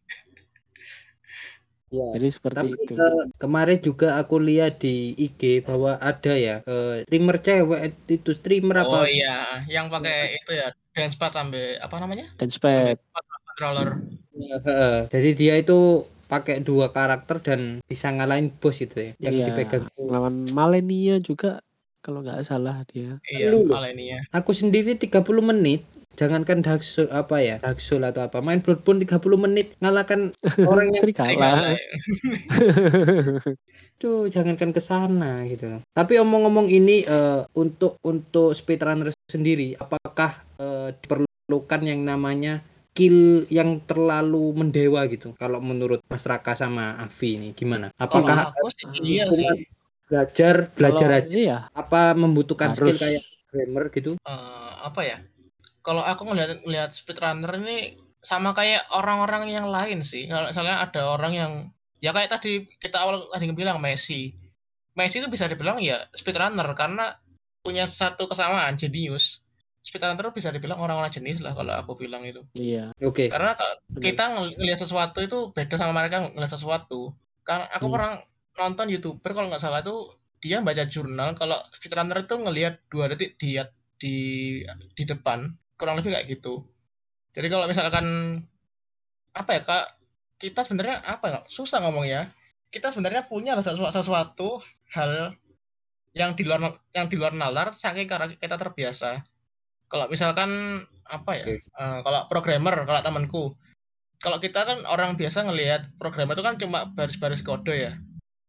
[1.93, 2.05] Ya.
[2.17, 2.93] Jadi seperti Tapi itu.
[2.97, 7.81] ke- kemarin juga aku lihat di IG bahwa ada ya eh, streamer cewek
[8.17, 8.99] itu streamer Oh apa?
[9.13, 9.29] iya,
[9.75, 12.25] yang pakai itu ya dance pad sampai apa namanya?
[12.41, 12.97] Dance pad.
[13.53, 13.89] controller.
[14.33, 14.97] Ya, heeh.
[15.13, 15.73] Jadi dia itu
[16.33, 19.45] pakai dua karakter dan bisa ngalahin bos itu ya yang Iya.
[19.53, 19.85] dipegang.
[20.01, 21.61] Lawan Malenia juga
[22.01, 23.21] kalau nggak salah dia.
[23.29, 23.77] Iya, Lu loh.
[23.77, 24.21] malah ini ya.
[24.33, 29.01] Aku sendiri 30 menit jangankan Dark Soul apa ya Dark Soul atau apa main Bloodborne
[29.01, 30.33] 30 menit ngalahkan
[30.69, 31.37] orang yang Serigala.
[31.37, 31.81] kalah ya.
[34.01, 35.79] Tuh, jangankan ke sana gitu.
[35.93, 42.61] Tapi omong-omong ini eh, untuk untuk speedrunner sendiri, apakah eh, diperlukan yang namanya
[42.93, 45.33] skill yang terlalu mendewa gitu?
[45.33, 47.89] Kalau menurut Mas Raka sama Avi ini gimana?
[47.97, 49.49] Kalau Apakah aku sih iya sih.
[50.13, 53.01] belajar belajar Kalau- aja Iya, apa membutuhkan skill Harus.
[53.01, 54.13] kayak gamer gitu?
[54.21, 55.17] Eh, apa ya?
[55.81, 60.29] Kalau aku ngelihat ngelihat speedrunner ini sama kayak orang-orang yang lain sih.
[60.29, 61.53] Kalau misalnya ada orang yang
[62.05, 64.37] ya kayak tadi kita awal tadi bilang Messi.
[64.93, 67.09] Messi itu bisa dibilang ya speedrunner karena
[67.65, 69.42] punya satu kesamaan jenius.
[69.83, 72.47] Speedrunner bisa dibilang orang-orang jenis lah kalau aku bilang itu.
[72.55, 72.95] iya.
[73.03, 73.27] Oke.
[73.27, 74.03] Karena kalau benar.
[74.07, 77.11] kita ngel- ngelihat sesuatu itu beda sama mereka ngelihat sesuatu.
[77.43, 77.95] Karena aku Hmm.
[77.99, 78.13] pernah
[78.63, 83.35] nonton youtuber kalau nggak salah tuh dia baca jurnal kalau speedrunner itu ngelihat dua detik
[83.43, 83.59] di
[83.99, 84.15] di
[84.95, 86.63] di depan kurang lebih kayak gitu.
[87.35, 88.07] Jadi kalau misalkan
[89.33, 89.85] apa ya kak
[90.39, 92.31] kita sebenarnya apa ya susah ngomong ya.
[92.73, 94.49] Kita sebenarnya punya sesuatu, sesuatu
[94.95, 95.35] hal
[96.13, 99.25] yang di luar yang di luar nalar saking karena kita terbiasa.
[99.93, 101.45] Kalau misalkan apa ya?
[101.61, 103.45] Eh, kalau programmer kalau temanku
[104.23, 107.93] kalau kita kan orang biasa ngelihat programmer itu kan cuma baris-baris kode ya.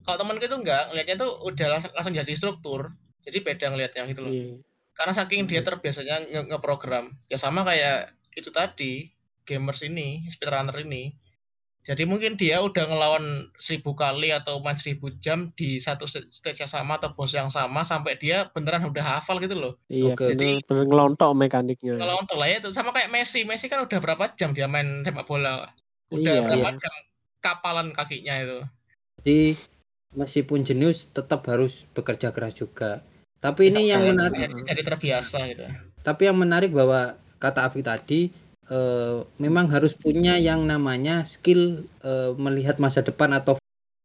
[0.07, 2.93] Kalau temanku itu enggak, ngelihatnya tuh udah langsung, langsung jadi struktur.
[3.25, 4.31] Jadi beda ngelihatnya gitu loh.
[4.31, 4.61] Iya.
[4.93, 7.17] Karena saking dia terbiasanya nge- ngeprogram.
[7.27, 9.09] Ya sama kayak itu tadi,
[9.43, 11.17] gamers ini, speedrunner ini.
[11.83, 16.63] Jadi mungkin dia udah ngelawan seribu kali atau main seribu jam di satu st- stage
[16.63, 19.73] yang sama atau bos yang sama sampai dia beneran udah hafal gitu loh.
[19.91, 20.31] Iya, Oke.
[20.31, 21.99] bener, bener ngelontok mekaniknya.
[21.99, 25.03] Kalau untuk lah ya itu sama kayak Messi, Messi kan udah berapa jam dia main
[25.03, 25.67] sepak bola?
[26.07, 26.79] Udah Iya, berapa iya.
[26.79, 26.93] jam
[27.43, 28.59] kapalan kakinya itu?
[29.19, 29.39] Jadi
[30.15, 33.03] meskipun jenius tetap harus bekerja keras juga.
[33.43, 35.67] Tapi ini Bisa- yang menarik jadi- jadi terbiasa gitu.
[35.99, 38.31] Tapi yang menarik bahwa kata Afi tadi
[38.69, 43.57] eh, memang harus punya yang namanya skill eh, melihat masa depan atau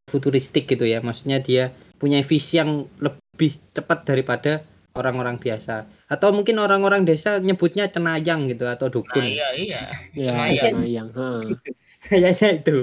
[0.09, 1.05] futuristik gitu ya.
[1.05, 4.65] Maksudnya dia punya visi yang lebih cepat daripada
[4.99, 5.87] orang-orang biasa.
[6.11, 9.23] Atau mungkin orang-orang desa nyebutnya cenayang gitu atau Nah dukun.
[9.23, 9.83] iya iya.
[10.19, 10.75] Iya, Cenayang.
[10.75, 11.09] cenayang.
[11.15, 11.43] heeh.
[12.09, 12.79] Kayaknya itu.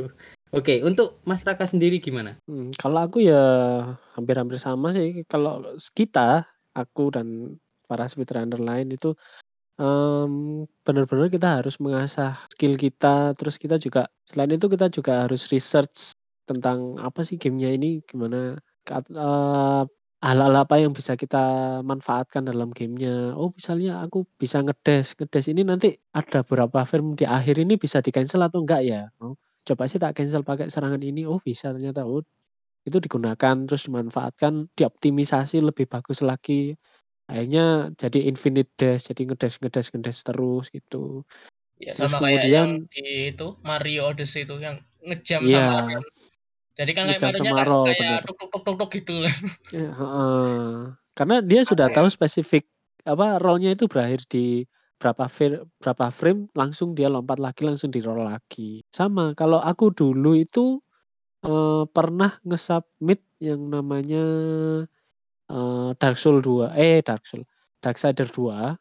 [0.55, 2.39] Oke, untuk Mas Raka sendiri gimana?
[2.47, 3.43] Hmm, kalau aku ya
[4.15, 5.27] hampir-hampir sama sih.
[5.27, 5.59] Kalau
[5.91, 7.59] kita, aku dan
[7.91, 9.13] para speedrunner lain itu
[9.79, 13.33] em, benar-benar kita harus mengasah skill kita.
[13.38, 16.15] Terus kita juga selain itu kita juga harus research
[16.49, 18.55] tentang apa sih gamenya ini, gimana
[18.89, 19.83] eh,
[20.25, 21.38] hal-hal apa yang bisa kita
[21.85, 23.35] manfaatkan dalam gamenya.
[23.38, 27.99] Oh misalnya aku bisa ngedes, ngedes ini nanti ada beberapa frame di akhir ini bisa
[28.01, 29.01] di cancel atau enggak ya?
[29.21, 29.35] Oh,
[29.67, 31.25] coba sih tak cancel pakai serangan ini.
[31.29, 32.05] Oh bisa ternyata.
[32.07, 32.21] Oh
[32.85, 36.77] itu digunakan terus dimanfaatkan dioptimisasi lebih bagus lagi
[37.25, 41.25] akhirnya jadi infinite dash jadi ngedash ngedash ngedash terus gitu
[41.75, 45.59] Ya Terus sama kayak yang kemudian- di itu Mario Odyssey itu yang ngejam Iya.
[45.75, 45.99] sama.
[46.71, 48.23] Jadi kan kayak Ngejam Mario-nya sama kayak, kayak bener.
[48.23, 49.15] tuk tuk tuk tuk tuk gitu.
[49.75, 50.95] Ya, heeh.
[51.15, 51.95] karena dia sudah ya?
[51.99, 52.63] tahu spesifik
[53.03, 54.63] apa rollnya itu berakhir di
[54.95, 59.91] berapa frame, berapa frame langsung dia lompat lagi langsung di roll lagi sama kalau aku
[59.91, 60.79] dulu itu
[61.43, 64.23] eh, pernah nge-submit yang namanya
[65.49, 67.43] eh, Dark Soul 2 eh Dark Soul
[67.81, 68.77] Darksider 2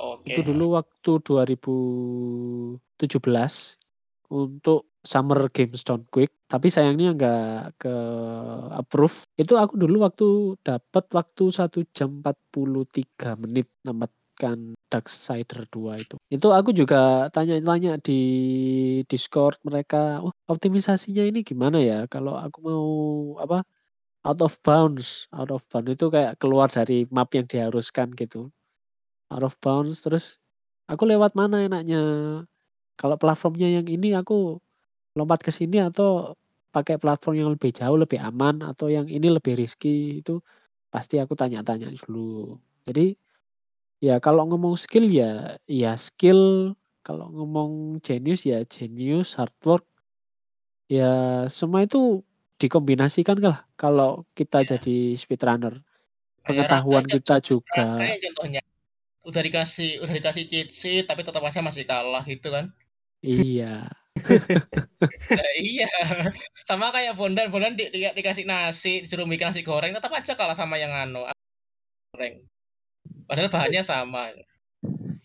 [0.00, 0.32] Oke.
[0.32, 2.80] Itu dulu waktu 2017
[4.32, 7.94] untuk Summer Games Don't Quick, tapi sayangnya nggak ke
[8.78, 9.26] approve.
[9.34, 16.16] Itu aku dulu waktu dapat waktu 1 jam 43 menit namatkan Darksider 2 itu.
[16.30, 18.20] Itu aku juga tanya-tanya di
[19.10, 22.86] Discord mereka, "Oh, optimisasinya ini gimana ya kalau aku mau
[23.42, 23.66] apa
[24.26, 25.90] out of bounds, out of bounds.
[25.94, 28.50] Itu kayak keluar dari map yang diharuskan gitu."
[29.32, 30.36] out of bounds terus
[30.86, 32.02] aku lewat mana enaknya?
[33.00, 34.60] Kalau platformnya yang ini aku
[35.16, 36.36] lompat ke sini atau
[36.72, 40.40] pakai platform yang lebih jauh lebih aman atau yang ini lebih risky itu
[40.92, 42.60] pasti aku tanya-tanya dulu.
[42.84, 43.16] Jadi
[44.04, 46.74] ya kalau ngomong skill ya ya skill.
[47.02, 49.84] Kalau ngomong genius ya genius hard work.
[50.86, 52.22] Ya semua itu
[52.62, 54.78] dikombinasikan lah kalau kita Iya.
[54.78, 55.82] jadi speedrunner
[56.42, 58.62] Kayak pengetahuan Raka kita juga Raka yang contohnya
[59.22, 62.74] udah dikasih udah dikasih cheat sheet tapi tetap aja masih kalah gitu kan.
[63.22, 63.86] Iya,
[65.38, 65.88] Nah, iya.
[66.62, 70.56] Sama kayak Bondan, Bondan di, di, dikasih nasi, disuruh bikin nasi goreng, tetap aja kalah
[70.56, 71.24] sama yang anu
[72.12, 72.44] goreng.
[73.24, 74.30] Padahal bahannya sama.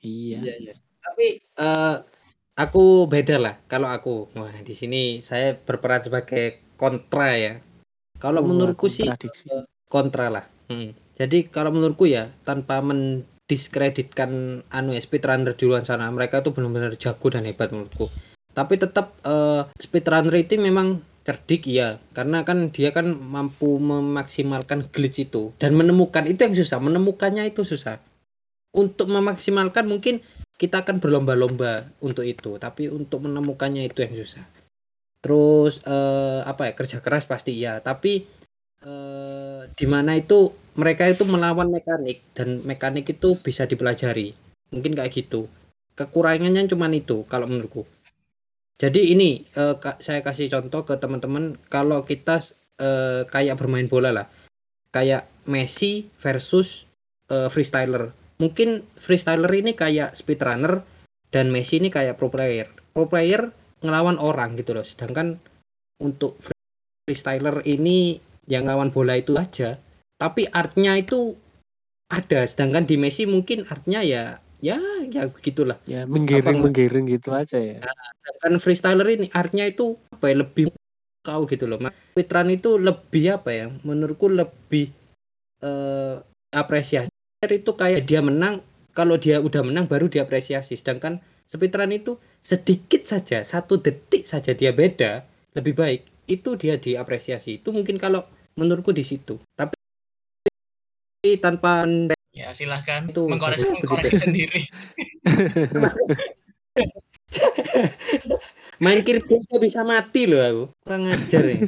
[0.02, 0.40] Iya.
[0.40, 0.74] Iya, iya.
[1.04, 1.96] Tapi eh,
[2.56, 4.32] aku beda lah kalau aku.
[4.38, 7.54] Wah, di sini saya berperan sebagai kontra ya.
[8.18, 10.46] Kalau Wah, menurutku sih eh, kontra lah.
[10.70, 10.94] Hmm.
[11.18, 16.94] Jadi kalau menurutku ya tanpa mendiskreditkan anu ya speedrunner di luar sana, mereka itu benar-benar
[16.96, 18.10] jago dan hebat menurutku.
[18.54, 25.28] Tapi tetap eh, speedrunner itu memang cerdik ya, karena kan dia kan mampu memaksimalkan glitch
[25.28, 28.00] itu dan menemukan itu yang susah, menemukannya itu susah.
[28.72, 30.24] Untuk memaksimalkan mungkin
[30.56, 34.57] kita akan berlomba-lomba untuk itu, tapi untuk menemukannya itu yang susah.
[35.28, 38.24] Terus eh, apa ya kerja keras pasti iya, tapi
[38.80, 44.32] eh, di mana itu mereka itu melawan mekanik dan mekanik itu bisa dipelajari.
[44.72, 45.52] Mungkin kayak gitu.
[46.00, 47.84] Kekurangannya cuman itu kalau menurutku.
[48.80, 52.40] Jadi ini eh, saya kasih contoh ke teman-teman kalau kita
[52.80, 54.32] eh, kayak bermain bola lah.
[54.96, 56.88] Kayak Messi versus
[57.28, 58.16] eh, freestyler.
[58.40, 60.88] Mungkin freestyler ini kayak speedrunner
[61.36, 62.72] dan Messi ini kayak pro player.
[62.96, 64.86] Pro player ngelawan orang gitu loh.
[64.86, 65.38] Sedangkan
[66.02, 66.38] untuk
[67.06, 69.78] freestyler ini yang lawan bola itu aja.
[70.18, 71.38] Tapi artnya itu
[72.10, 72.46] ada.
[72.48, 75.78] Sedangkan di Messi mungkin artnya ya ya ya begitulah.
[75.86, 77.84] Ya menggiring-menggiring gitu aja ya.
[78.26, 80.74] Sedangkan freestyler ini artnya itu apa ya lebih
[81.22, 81.78] kau gitu loh.
[81.84, 81.94] Mas.
[82.16, 83.68] Speedrun itu lebih apa ya?
[83.86, 84.90] Menurutku lebih
[85.62, 86.16] eh,
[86.56, 87.12] apresiasi
[87.46, 88.66] itu kayak dia menang
[88.98, 94.76] kalau dia udah menang baru diapresiasi sedangkan speedrun itu sedikit saja satu detik saja dia
[94.76, 95.24] beda
[95.56, 96.02] lebih baik.
[96.28, 97.64] Itu dia diapresiasi.
[97.64, 98.28] Itu mungkin kalau
[98.60, 99.40] menurutku di situ.
[99.56, 99.76] Tapi
[101.40, 101.88] tanpa
[102.38, 103.10] Ya silahkan.
[103.10, 104.70] Itu mengkoreksi, mengkoreksi sendiri.
[108.84, 110.64] main Kirby juga bisa mati loh aku.
[110.86, 111.66] Kurang ajar ya.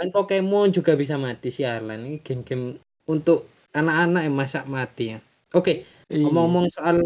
[0.00, 5.20] Main Pokemon juga bisa mati sialan ini game-game untuk anak-anak yang masak mati ya.
[5.52, 6.22] Oke Iya.
[6.22, 6.96] ngomong-ngomong soal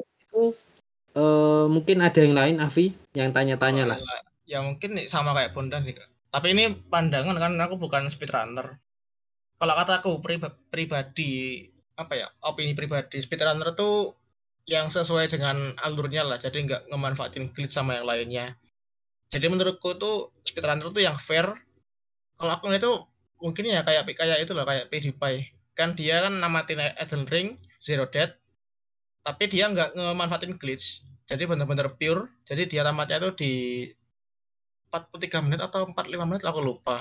[1.16, 3.98] eh, mungkin ada yang lain Avi yang tanya-tanya lah
[4.50, 5.94] Ya mungkin sama kayak Bondan nih.
[6.30, 8.82] Tapi ini pandangan kan aku bukan speedrunner.
[9.54, 11.62] Kalau kataku priba- pribadi
[11.94, 14.18] apa ya opini pribadi speedrunner tuh
[14.66, 16.42] yang sesuai dengan alurnya lah.
[16.42, 18.58] Jadi nggak ngemanfaatin glitch sama yang lainnya.
[19.30, 21.46] Jadi menurutku tuh speedrunner tuh yang fair.
[22.34, 22.90] Kalau aku itu
[23.38, 25.54] mungkin ya kayak kayak itu loh kayak PewDiePie.
[25.78, 28.34] Kan dia kan namatin Elden Ring, Zero Dead,
[29.20, 31.04] tapi dia nggak ngemanfaatin glitch.
[31.28, 32.32] Jadi benar-benar pure.
[32.48, 33.52] Jadi dia tamatnya itu di
[34.90, 36.98] 43 menit atau 45 menit aku lupa.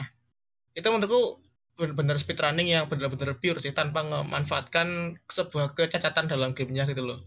[0.77, 1.41] Itu menurutku
[1.79, 7.19] benar-benar speedrunning yang benar-benar pure sih tanpa memanfaatkan sebuah kecacatan dalam gamenya gitu loh.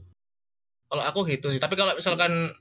[0.87, 1.59] Kalau aku gitu sih.
[1.59, 2.53] Tapi kalau misalkan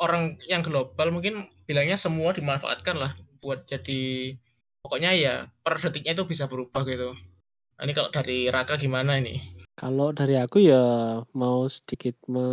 [0.00, 4.34] orang yang global mungkin bilangnya semua dimanfaatkan lah buat jadi
[4.82, 7.14] pokoknya ya per detiknya itu bisa berubah gitu.
[7.78, 9.38] Nah, ini kalau dari Raka gimana ini?
[9.78, 10.82] Kalau dari aku ya
[11.38, 12.46] mau sedikit me,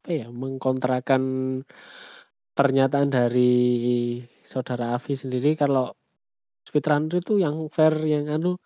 [0.00, 1.22] apa ya mengkontrakan
[2.56, 3.52] pernyataan dari
[4.40, 5.92] saudara Avi sendiri kalau
[6.64, 8.56] speedrunner itu yang fair yang anu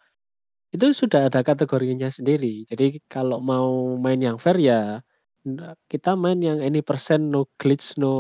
[0.71, 2.71] itu sudah ada kategorinya sendiri.
[2.71, 5.03] Jadi kalau mau main yang fair ya
[5.91, 8.15] kita main yang any percent no glitch no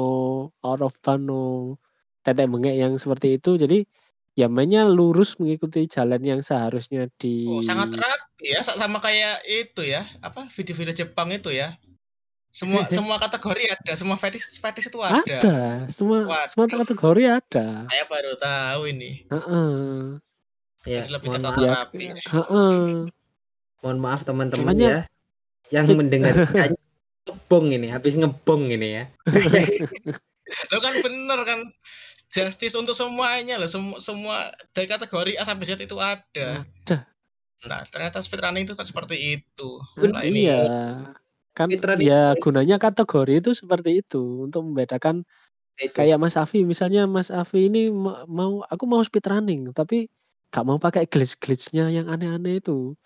[0.66, 1.78] out of bound no
[2.26, 3.54] tetek bengek yang seperti itu.
[3.62, 3.86] Jadi
[4.32, 9.44] ya mainnya lurus mengikuti jalan yang seharusnya di Oh, sangat rapi ya sa- sama kayak
[9.44, 11.76] itu ya, apa video-video Jepang itu ya.
[12.48, 15.20] Semua semua kategori ada, semua fetish fetish itu ada.
[15.20, 15.56] ada
[15.88, 16.48] semua Waduh.
[16.48, 17.66] semua kategori ada.
[17.88, 19.24] Saya baru tahu ini.
[19.28, 20.20] Heeh.
[20.82, 22.04] ya Jadi lebih mohon Ya, rapi.
[22.10, 22.80] heeh.
[23.80, 24.98] mohon maaf teman-teman ya
[25.70, 26.34] yang mendengar
[27.22, 29.04] ngebong ini habis ngebong ini ya
[30.70, 31.58] Lo kan bener kan
[32.32, 34.36] justice untuk semuanya loh, semua semua
[34.72, 36.64] dari kategori A sampai Z itu ada.
[36.64, 36.98] Ada.
[37.62, 39.68] Nah, ternyata speedrunning itu kan seperti itu.
[39.94, 40.72] Bener, Nah, ini Iya.
[41.52, 45.20] Kan Speedrunning ya gunanya kategori itu seperti itu untuk membedakan
[45.76, 45.92] itu.
[45.92, 50.08] kayak Mas Afi misalnya Mas Afi ini ma- mau aku mau speedrunning tapi
[50.48, 52.96] gak mau pakai glitch-glitchnya yang aneh-aneh itu.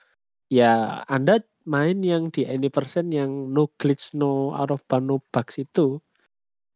[0.46, 5.18] Ya Anda main yang di any percent yang no glitch, no out of bound, no
[5.34, 5.98] bugs itu.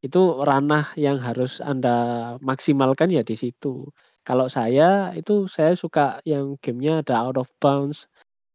[0.01, 3.93] Itu ranah yang harus Anda maksimalkan ya di situ.
[4.25, 8.09] Kalau saya itu saya suka yang gamenya ada out of bounds,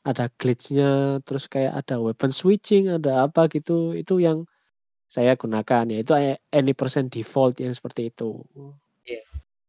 [0.05, 3.93] ada glitchnya, terus kayak ada weapon switching, ada apa gitu.
[3.93, 4.45] Itu yang
[5.05, 6.13] saya gunakan ya itu
[6.49, 8.41] any percent default yang seperti itu.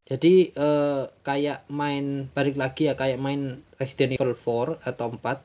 [0.07, 5.43] Jadi eh, kayak main balik lagi ya kayak main Resident Evil 4 atau 4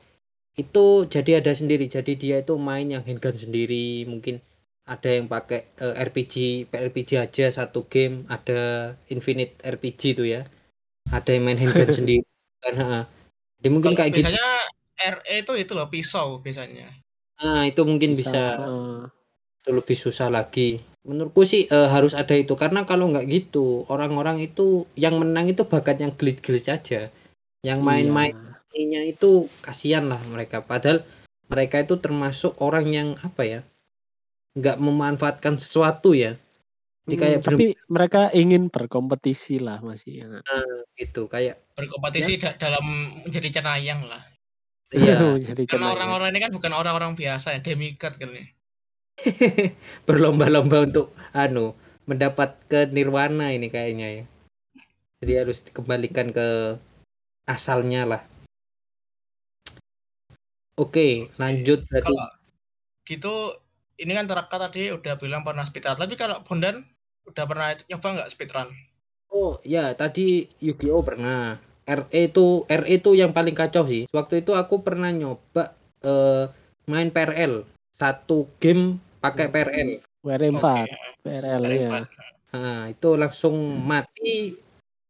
[0.54, 1.90] itu jadi ada sendiri.
[1.90, 4.38] Jadi dia itu main yang handgun sendiri, mungkin
[4.82, 10.42] ada yang pakai eh, RPG RPG aja satu game ada Infinite RPG itu ya
[11.10, 12.24] ada yang main handgun sendiri
[12.62, 13.00] kan ha.
[13.62, 14.46] Jadi mungkin Kalau kayak gitu biasanya
[15.02, 16.90] RE itu itu loh pisau biasanya.
[17.42, 18.98] nah itu mungkin bisa, heeh.
[19.62, 24.38] itu lebih susah lagi menurutku sih eh, harus ada itu karena kalau nggak gitu orang-orang
[24.42, 27.10] itu yang menang itu bakat yang glitch-glitch aja
[27.62, 28.34] yang main-main
[28.72, 28.78] Iya.
[28.78, 31.04] ininya itu kasihan lah mereka padahal
[31.52, 33.60] mereka itu termasuk orang yang apa ya
[34.52, 36.36] nggak memanfaatkan sesuatu ya.
[37.08, 40.26] Jadi kayak Mm, tapi mereka ingin berkompetisi lah masih ya.
[40.94, 42.84] gitu kayak Berkompetisi da- dalam
[43.26, 44.22] menjadi cenayang lah.
[44.94, 45.34] iya.
[45.70, 48.46] Karena orang-orang ini kan bukan orang-orang biasa ya, demigod kan ya.
[50.08, 51.74] berlomba-lomba untuk anu
[52.06, 54.24] mendapat ke nirwana ini kayaknya ya.
[55.22, 56.78] Jadi harus dikembalikan ke
[57.46, 58.22] asalnya lah.
[60.78, 62.06] Oke lanjut berarti.
[62.10, 62.26] Kalau
[63.06, 63.34] gitu
[64.02, 66.82] ini kan Teraka tadi udah bilang pernah speedrun, tapi kalau Bondan
[67.30, 68.68] udah pernah nyoba nggak speedrun?
[69.32, 71.56] oh ya tadi Yu-Gi-Oh pernah
[71.88, 75.72] RE itu RE itu yang paling kacau sih waktu itu aku pernah nyoba
[76.04, 76.44] eh,
[76.84, 77.64] main PRL
[77.96, 79.90] satu game pakai PRL
[80.22, 80.94] WR4, Oke,
[81.26, 81.86] PRL dari ya.
[81.90, 82.04] empat.
[82.54, 84.54] Nah, itu langsung mati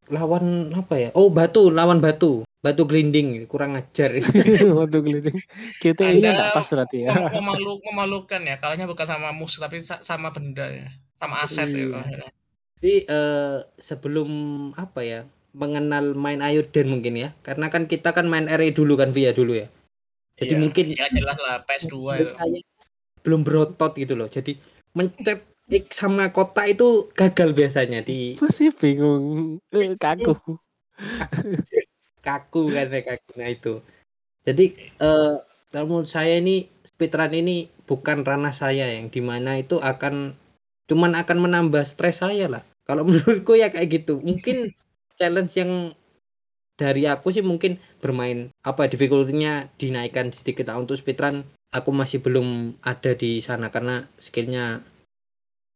[0.08, 1.08] lawan apa ya?
[1.12, 2.48] Oh, batu, lawan batu.
[2.62, 4.14] Batu grinding, kurang ajar.
[4.78, 5.38] Waktu keliling.
[5.82, 7.08] GTI-nya Anda nggak pas berarti ya.
[7.10, 10.86] Mem- memalu, memalukan ya, kalahnya bukan sama musuh tapi sa- sama benda ya,
[11.18, 12.06] sama aset Iya.
[12.06, 12.28] ya.
[12.78, 14.30] Jadi eh, sebelum
[14.78, 15.22] apa ya?
[15.52, 17.28] mengenal main Ayuden mungkin ya.
[17.44, 19.68] Karena kan kita kan main RE dulu kan via dulu ya.
[20.40, 22.32] Jadi Iya, mungkin ya jelas lah PS2 itu.
[23.20, 24.32] belum berotot gitu loh.
[24.32, 24.56] Jadi
[24.96, 29.60] mencet X sama kota itu gagal biasanya di Masih bingung.
[29.76, 30.32] Eh, Kaku.
[32.22, 33.30] kaku kan ya kaku.
[33.36, 33.74] Nah itu.
[34.46, 34.64] Jadi
[35.02, 35.34] eh
[35.74, 40.38] kalau menurut saya ini speedrun ini bukan ranah saya yang di mana itu akan
[40.86, 42.62] cuman akan menambah stres saya lah.
[42.86, 44.22] Kalau menurutku ya kayak gitu.
[44.22, 44.70] Mungkin
[45.18, 45.92] challenge yang
[46.80, 50.72] dari aku sih mungkin bermain apa difficulty-nya dinaikkan sedikit.
[50.72, 50.80] Lah.
[50.80, 54.84] untuk speedrun aku masih belum ada di sana karena skillnya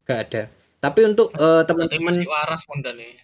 [0.06, 0.42] gak ada.
[0.80, 3.16] Tapi untuk Berarti teman-teman masih waras Bondan nih.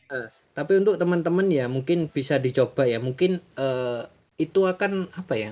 [0.53, 3.01] Tapi untuk teman-teman ya mungkin bisa dicoba ya.
[3.01, 4.03] Mungkin eh,
[4.37, 5.51] itu akan apa ya?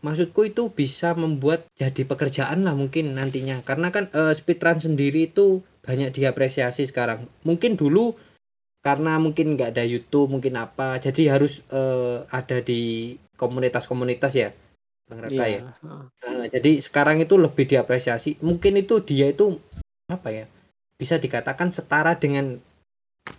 [0.00, 3.60] Maksudku itu bisa membuat jadi pekerjaan lah mungkin nantinya.
[3.64, 7.28] Karena kan eh, speedrun sendiri itu banyak diapresiasi sekarang.
[7.44, 8.16] Mungkin dulu
[8.80, 10.96] karena mungkin nggak ada YouTube, mungkin apa.
[10.96, 14.50] Jadi harus eh, ada di komunitas-komunitas ya.
[15.04, 15.44] Bang Raka ya.
[15.44, 15.60] Iya.
[15.68, 16.02] heeh.
[16.08, 18.40] Nah, jadi sekarang itu lebih diapresiasi.
[18.40, 19.60] Mungkin itu dia itu
[20.08, 20.44] apa ya?
[20.96, 22.62] Bisa dikatakan setara dengan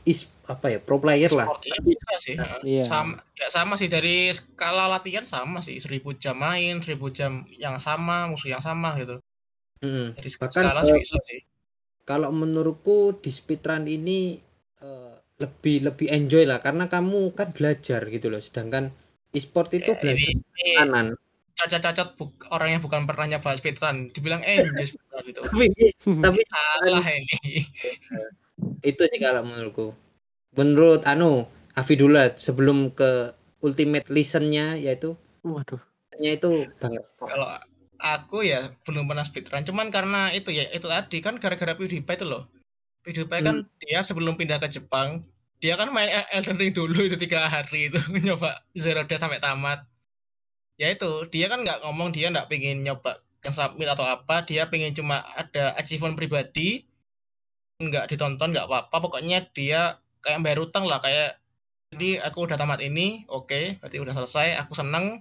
[0.06, 1.48] is apa ya pro player lah.
[1.48, 2.36] Sport iya bisa sih.
[2.36, 2.60] heeh.
[2.66, 2.84] Iya.
[2.84, 7.78] Sama ya sama sih dari skala latihan sama sih 1000 jam main, 1000 jam yang
[7.80, 9.22] sama, musuh yang sama gitu.
[9.82, 10.14] Mm-mm.
[10.18, 11.40] Dari Bahkan, skala eh, bisa sih.
[12.04, 14.42] Kalau menurutku di speedrun ini
[14.82, 18.42] eh, lebih lebih enjoy lah karena kamu kan belajar gitu loh.
[18.42, 18.92] Sedangkan
[19.32, 21.08] e-sport itu Ya, belajar ini, ini kanan.
[21.52, 25.42] cacat-cacat buk- orang yang bukan pernah nyoba speedrun dibilang eh dia speedrun gitu.
[25.46, 25.66] Tapi
[26.20, 27.36] tapi Salah ini.
[28.82, 29.94] itu sih kalau menurutku.
[30.58, 31.48] Menurut anu
[31.78, 33.32] Afidullah sebelum ke
[33.64, 35.80] ultimate listennya yaitu Waduh.
[36.22, 37.02] nya itu banget.
[37.18, 37.50] Kalau
[37.98, 42.26] aku ya belum pernah speedrun, cuman karena itu ya itu tadi kan gara-gara PewDiePie itu
[42.28, 42.46] loh.
[43.02, 45.26] PewDiePie kan dia sebelum pindah ke Jepang,
[45.62, 49.86] dia kan main Elden Ring dulu itu tiga hari itu nyoba Zero Days sampai tamat.
[50.78, 54.70] Ya itu dia kan nggak ngomong dia nggak pengen nyoba yang submit atau apa, dia
[54.70, 56.86] pengen cuma ada achievement pribadi,
[57.90, 61.42] nggak ditonton nggak apa-apa, pokoknya dia kayak bayar utang lah kayak
[61.92, 65.20] jadi aku udah tamat ini, oke, berarti udah selesai, aku seneng.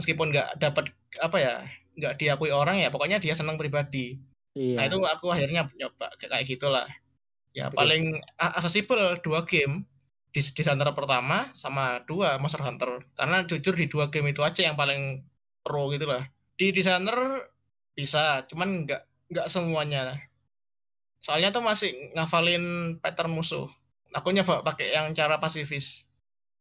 [0.00, 1.54] Meskipun nggak dapat apa ya
[1.96, 4.20] nggak diakui orang ya pokoknya dia senang pribadi.
[4.56, 4.80] Iya.
[4.80, 6.88] nah itu aku akhirnya nyoba kayak gitulah.
[7.52, 7.76] Ya Oke.
[7.76, 9.84] paling accessible dua game
[10.32, 13.04] di di Hunter pertama sama dua Monster Hunter.
[13.16, 15.24] Karena jujur di dua game itu aja yang paling
[15.60, 16.24] pro gitu lah
[16.56, 17.44] di designer
[17.92, 20.16] bisa cuman nggak nggak semuanya
[21.26, 22.62] soalnya tuh masih ngafalin
[23.02, 23.66] pattern musuh
[24.14, 26.06] aku nyoba pakai yang cara pasifis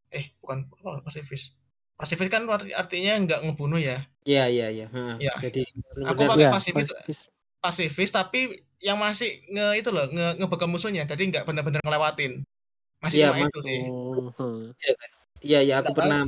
[0.09, 1.53] eh bukan oh, pasifis
[1.93, 4.87] pasifis kan arti- artinya nggak ngebunuh ya Iya iya iya.
[4.89, 5.21] Heeh.
[5.21, 5.33] Iya.
[5.37, 5.61] Jadi
[6.01, 7.19] Aku pakai Iya, pasifis pasifis.
[7.61, 12.41] pasifis tapi yang masih nge itu loh nge ngebekam musuhnya jadi nggak benar-benar ngelewatin
[13.05, 13.49] masih Iya, cuma Mas.
[13.53, 14.73] itu sih Oh, hmm.
[15.45, 16.09] iya iya aku Nggak tahu.
[16.09, 16.21] pernah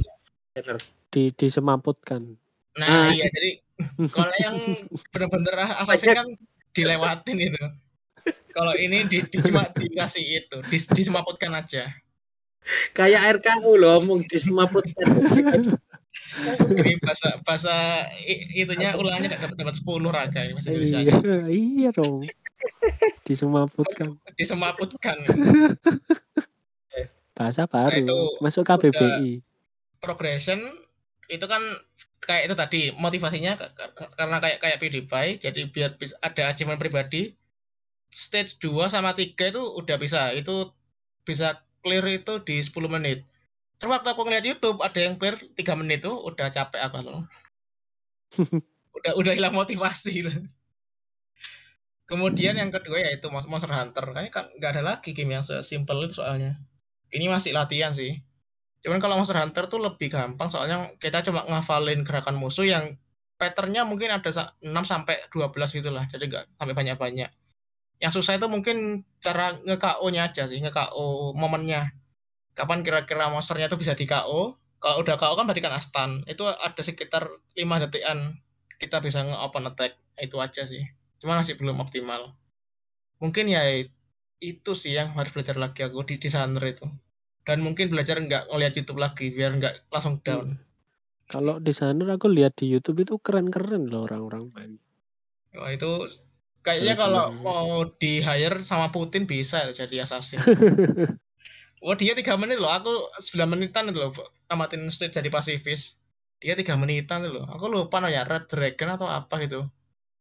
[0.54, 0.78] benar.
[1.10, 2.22] Di disemaputkan.
[2.78, 3.10] nah Ah.
[3.10, 3.50] iya jadi
[4.14, 4.56] kalau yang
[5.14, 6.28] benar-benar assassin kan
[6.78, 7.58] dilewatin itu
[8.50, 11.88] kalau ini di, di cuma dikasih itu dis, disemaputkan aja
[12.92, 15.08] Kayak RKU loh omong disemaputkan.
[16.76, 18.04] ini bahasa bahasa
[18.52, 22.28] itunya ulangannya nggak dapat dapat 10 raga ini bahasa Indonesia Iya, iya dong.
[23.24, 24.20] Disemaputkan.
[24.36, 25.16] Disemaputkan.
[27.32, 29.40] Bahasa Nah, baru, itu masuk KBBI.
[29.98, 30.60] progression
[31.28, 31.64] itu kan
[32.20, 37.32] kayak itu tadi motivasinya ka- ka- karena kayak kayak PewDiePie jadi biar ada achievement pribadi
[38.12, 40.32] stage 2 sama 3 itu udah bisa.
[40.36, 40.74] Itu
[41.28, 43.26] bisa clear itu di 10 menit.
[43.80, 47.26] Terus waktu aku ngeliat YouTube ada yang clear 3 menit tuh udah capek aku loh.
[48.98, 50.26] Udah udah hilang motivasi
[52.10, 54.06] kemudian yang kedua yaitu Mon- Monster Hunter.
[54.16, 56.52] Kayaknya kan nggak ada lagi game yang sesimpel itu soalnya.
[57.16, 58.12] Ini masih latihan sih.
[58.84, 62.96] Cuman kalau Monster Hunter tuh lebih gampang soalnya kita cuma ngafalin gerakan musuh yang
[63.42, 66.06] patternnya mungkin ada sa- 6 sampai 12 gitu lah.
[66.12, 67.30] Jadi nggak sampai banyak-banyak.
[67.98, 71.94] Yang susah itu mungkin cara nge-KO-nya aja sih, nge-KO momennya.
[72.54, 74.58] Kapan kira-kira monsternya tuh bisa di-KO.
[74.78, 76.12] Kalau udah KO kan berarti kan stun.
[76.30, 77.26] Itu ada sekitar
[77.58, 78.38] 5 detikan
[78.78, 79.98] kita bisa nge-open attack.
[80.18, 80.86] Itu aja sih.
[81.18, 82.38] Cuma masih belum optimal.
[83.18, 83.66] Mungkin ya
[84.38, 86.86] itu sih yang harus belajar lagi aku di desainer itu
[87.42, 90.62] dan mungkin belajar nggak ngeliat YouTube lagi biar nggak langsung down.
[91.28, 94.72] Kalau desainer aku lihat di YouTube itu keren-keren loh orang-orang main.
[95.56, 96.08] Wah itu
[96.68, 100.44] kayaknya kalau mau di hire sama Putin bisa jadi assassin.
[101.80, 102.92] Wah dia tiga menit loh, aku
[103.24, 104.12] 9 menitan itu loh
[104.52, 105.96] amatin state jadi pasifis.
[106.44, 107.48] Dia tiga menitan itu loh.
[107.48, 109.64] Aku lupa namanya Red Dragon atau apa gitu.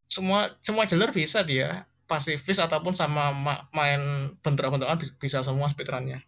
[0.06, 6.22] Semua semua jalur bisa dia pasifis ataupun sama ma- main bentrokan-bentrokan bi- bisa semua speedrunnya.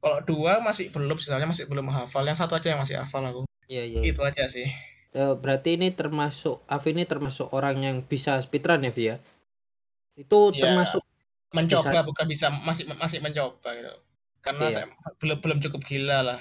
[0.00, 2.24] Kalau dua masih belum, sebenarnya masih belum hafal.
[2.24, 3.44] Yang satu aja yang masih hafal aku.
[3.68, 4.00] Iya, iya.
[4.00, 4.64] Itu aja sih.
[5.12, 9.16] Eh, berarti ini termasuk Avi ini termasuk orang yang bisa speedrun ya, Vi ya?
[10.20, 10.60] Itu Iya.
[10.68, 11.02] termasuk
[11.50, 13.90] mencoba bukan bisa masih masih mencoba gitu
[14.40, 14.74] karena Iya.
[14.76, 14.86] saya
[15.18, 16.40] belum belum cukup gila lah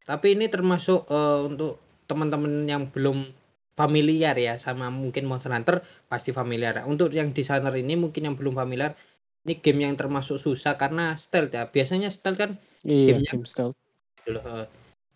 [0.00, 3.30] tapi ini termasuk eh, untuk teman-teman yang belum
[3.74, 6.82] familiar ya sama mungkin Monster Hunter pasti familiar.
[6.84, 8.92] Untuk yang desainer ini mungkin yang belum familiar
[9.40, 11.64] ini game yang termasuk susah karena stealth ya.
[11.64, 12.50] Biasanya stealth kan
[12.82, 13.76] Iya, Gamenya- game stealth.
[14.20, 14.40] gitu.
[14.42, 14.66] Eh,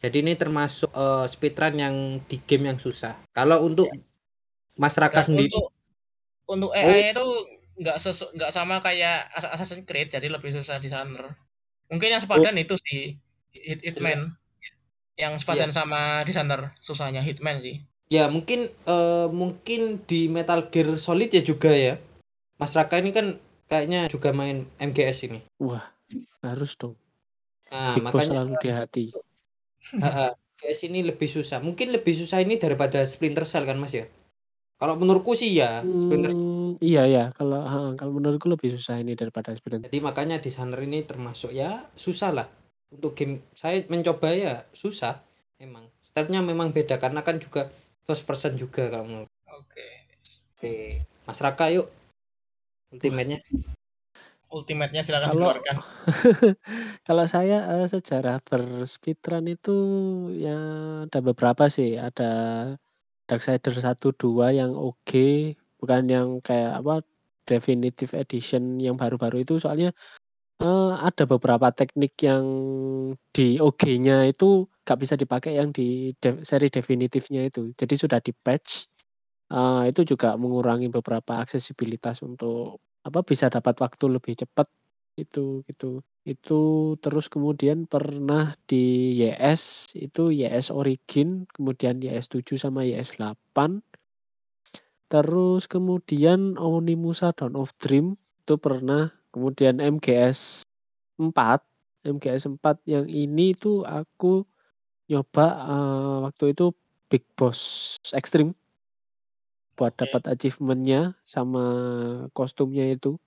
[0.01, 1.95] Jadi ini termasuk eh, speedrun yang
[2.29, 3.17] di game yang susah.
[3.33, 3.89] Kalau untuk
[4.77, 5.67] Mas Raka Dan sendiri untuk
[6.47, 7.25] untuk AI itu
[7.75, 11.35] nggak sesu, nggak sama kayak Assa- Assassin's Creed jadi lebih susah di sana
[11.91, 13.19] mungkin yang sepadan itu sih
[13.55, 14.35] Hit, Hitman
[15.15, 21.33] yang sepadan sama desainer susahnya Hitman sih ya mungkin eh, mungkin di Metal Gear Solid
[21.33, 21.97] ya juga ya.
[22.61, 25.43] Mas Raka ini kan kayaknya juga main MGS ini.
[25.59, 25.83] Wah,
[26.45, 26.95] harus dong.
[27.75, 29.05] Nah, Big makanya selalu di hati.
[30.63, 31.59] PS ini lebih susah.
[31.59, 34.07] Mungkin lebih susah ini daripada Splinter Cell kan Mas ya?
[34.85, 36.37] Kalau menurutku sih ya, Splinter.
[36.37, 39.89] Hmm, iya ya, kalau ha, kalau menurutku lebih susah ini daripada Splinter.
[39.89, 42.47] Jadi makanya desainer ini termasuk ya susah lah.
[42.93, 45.25] Untuk game saya mencoba ya susah
[45.57, 45.89] emang.
[46.05, 47.73] Stylenya memang beda karena kan juga
[48.05, 49.31] first person juga kalau menurut.
[49.49, 49.89] oke
[50.61, 51.89] Oke, Mas Raka yuk.
[52.93, 53.41] Ultimate-nya.
[54.53, 55.77] ultimate-nya silakan Kalau- dikeluarkan
[57.09, 59.77] Kalau saya eh, sejarah berspeedrun itu
[60.37, 60.61] ya
[61.09, 61.97] ada beberapa sih.
[61.97, 62.31] Ada
[63.25, 67.01] Darksider 1 2 yang oke, bukan yang kayak apa
[67.45, 69.93] Definitive Edition yang baru-baru itu soalnya
[70.63, 72.45] eh, ada beberapa teknik yang
[73.35, 77.73] di OG-nya itu gak bisa dipakai yang di de- seri definitifnya itu.
[77.77, 78.89] Jadi sudah di patch.
[79.53, 84.67] Eh, itu juga mengurangi beberapa aksesibilitas untuk apa bisa dapat waktu lebih cepat
[85.15, 86.03] itu gitu.
[86.25, 86.61] Itu
[87.05, 93.85] terus kemudian pernah di YS itu YS Origin kemudian YS 7 sama YS 8
[95.13, 99.13] terus kemudian Onimusa Dawn of Dream itu pernah.
[99.35, 100.63] Kemudian MGS
[101.19, 101.35] 4
[102.05, 104.45] MGS 4 yang ini tuh aku
[105.09, 106.71] nyoba eh, waktu itu
[107.09, 108.53] Big Boss Extreme.
[109.75, 111.65] Buat dapat achievementnya sama
[112.31, 113.19] kostumnya itu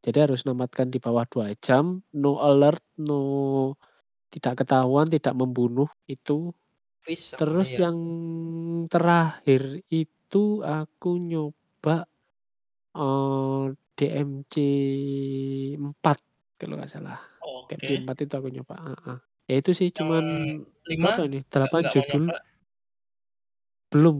[0.00, 3.20] jadi harus namatkan di bawah dua jam, no alert, no
[4.32, 6.56] tidak ketahuan, tidak membunuh itu.
[7.04, 7.88] Sama Terus ya.
[7.88, 7.98] yang
[8.88, 12.08] terakhir itu aku nyoba
[12.96, 13.64] eh,
[13.96, 14.54] DMC
[15.76, 17.20] 4 kalau nggak salah.
[17.44, 18.74] oke DMC 4 itu aku nyoba.
[18.80, 19.18] ah, ah.
[19.50, 20.24] Ya itu sih cuman
[20.86, 21.40] lima berapa ini?
[21.44, 22.24] nggak 8 nggak mau judul
[23.90, 24.16] belum.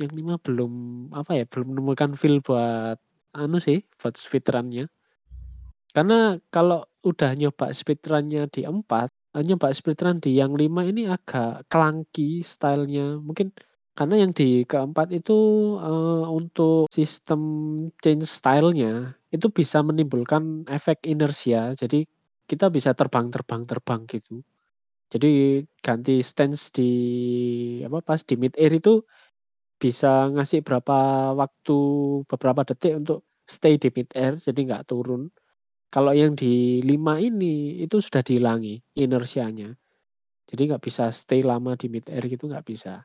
[0.00, 0.72] Yang lima belum
[1.16, 1.44] apa ya?
[1.48, 2.98] Belum menemukan feel buat
[3.36, 4.88] anu sih, buat speedrunnya.
[5.92, 11.68] Karena kalau udah nyoba speedrunnya di 4, eh, nyoba speedrun di yang 5 ini agak
[11.68, 13.20] clunky stylenya.
[13.20, 13.52] Mungkin
[13.92, 15.36] karena yang di keempat itu
[15.84, 17.40] eh, untuk sistem
[18.00, 21.76] change stylenya itu bisa menimbulkan efek inersia.
[21.76, 22.08] Jadi
[22.48, 24.40] kita bisa terbang-terbang-terbang gitu.
[25.12, 26.90] Jadi ganti stance di
[27.84, 29.04] apa pas di mid air itu
[29.82, 31.78] bisa ngasih berapa waktu
[32.30, 35.26] beberapa detik untuk stay di mid-air jadi nggak turun.
[35.90, 39.74] Kalau yang di 5 ini itu sudah dihilangi inersianya.
[40.46, 43.02] Jadi nggak bisa stay lama di mid-air gitu nggak bisa.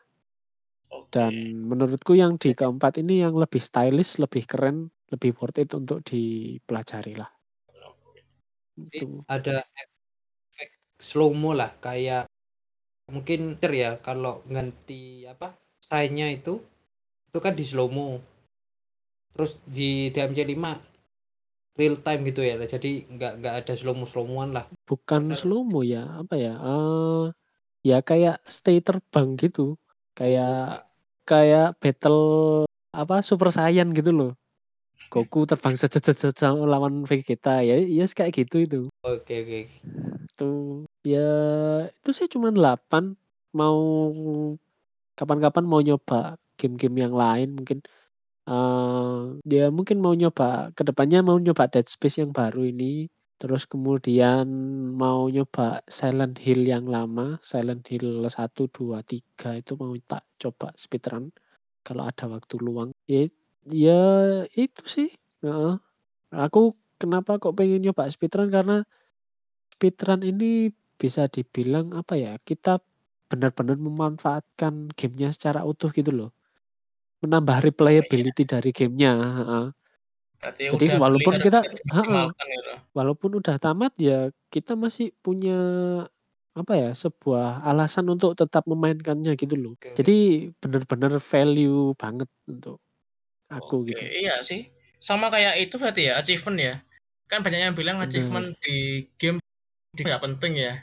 [1.10, 6.06] Dan menurutku yang di keempat ini yang lebih stylish, lebih keren, lebih worth it untuk
[6.06, 7.28] dipelajari lah.
[8.78, 9.26] Itu.
[9.26, 10.70] ada efek
[11.02, 12.30] slow-mo lah kayak
[13.10, 15.58] mungkin ya kalau ganti apa
[15.88, 16.60] sign-nya itu
[17.32, 18.20] itu kan di slow-mo.
[19.32, 20.66] Terus di DMC5
[21.80, 22.60] real time gitu ya.
[22.60, 24.66] Jadi nggak nggak ada slow-mo slow-moan lah.
[24.84, 25.40] Bukan Bener.
[25.40, 26.54] slow-mo ya, apa ya?
[26.60, 27.26] eh
[27.86, 29.80] ya kayak stay terbang gitu.
[30.18, 30.90] Kayak
[31.24, 34.32] kayak battle apa Super Saiyan gitu loh.
[35.14, 36.04] Goku terbang sejet
[36.44, 38.82] lawan Vegeta ya, ya kayak gitu itu.
[39.06, 39.62] Oke oke.
[40.26, 40.52] Itu
[41.06, 41.30] ya
[41.88, 43.14] itu sih cuma 8
[43.54, 43.80] mau
[45.18, 47.80] kapan-kapan mau nyoba game-game yang lain mungkin.
[48.48, 53.10] Eh dia mungkin mau nyoba ke depannya mau nyoba Dead Space yang baru ini.
[53.38, 54.50] Terus kemudian
[54.98, 57.38] mau nyoba Silent Hill yang lama.
[57.42, 58.34] Silent Hill 1
[58.74, 61.30] 2 3 itu mau tak coba speedrun
[61.86, 62.90] kalau ada waktu luang.
[63.06, 63.30] Ya,
[63.70, 64.02] ya
[64.58, 65.10] itu sih.
[65.46, 65.78] Heeh.
[66.34, 68.50] aku kenapa kok pengen nyoba speedrun?
[68.50, 68.82] Karena
[69.78, 72.82] speedrun ini bisa dibilang apa ya kita
[73.32, 76.30] benar-benar memanfaatkan gamenya secara utuh gitu loh
[77.24, 79.66] menambah replayability dari gamenya heeh.
[80.42, 81.64] Berarti Jadi beli walaupun kita
[81.96, 82.74] heeh, dimaksimalkan gitu.
[82.98, 85.54] walaupun udah tamat ya kita masih punya
[86.58, 89.76] apa ya sebuah alasan untuk tetap memainkannya gitu loh.
[89.82, 89.98] Oke.
[89.98, 92.82] Jadi benar-benar value banget untuk
[93.52, 94.10] aku Oke, gitu.
[94.22, 94.70] iya sih.
[95.02, 96.74] Sama kayak itu berarti ya achievement ya.
[97.30, 98.06] Kan banyak yang bilang Bener.
[98.06, 99.38] achievement di game
[99.98, 100.74] tidak penting ya.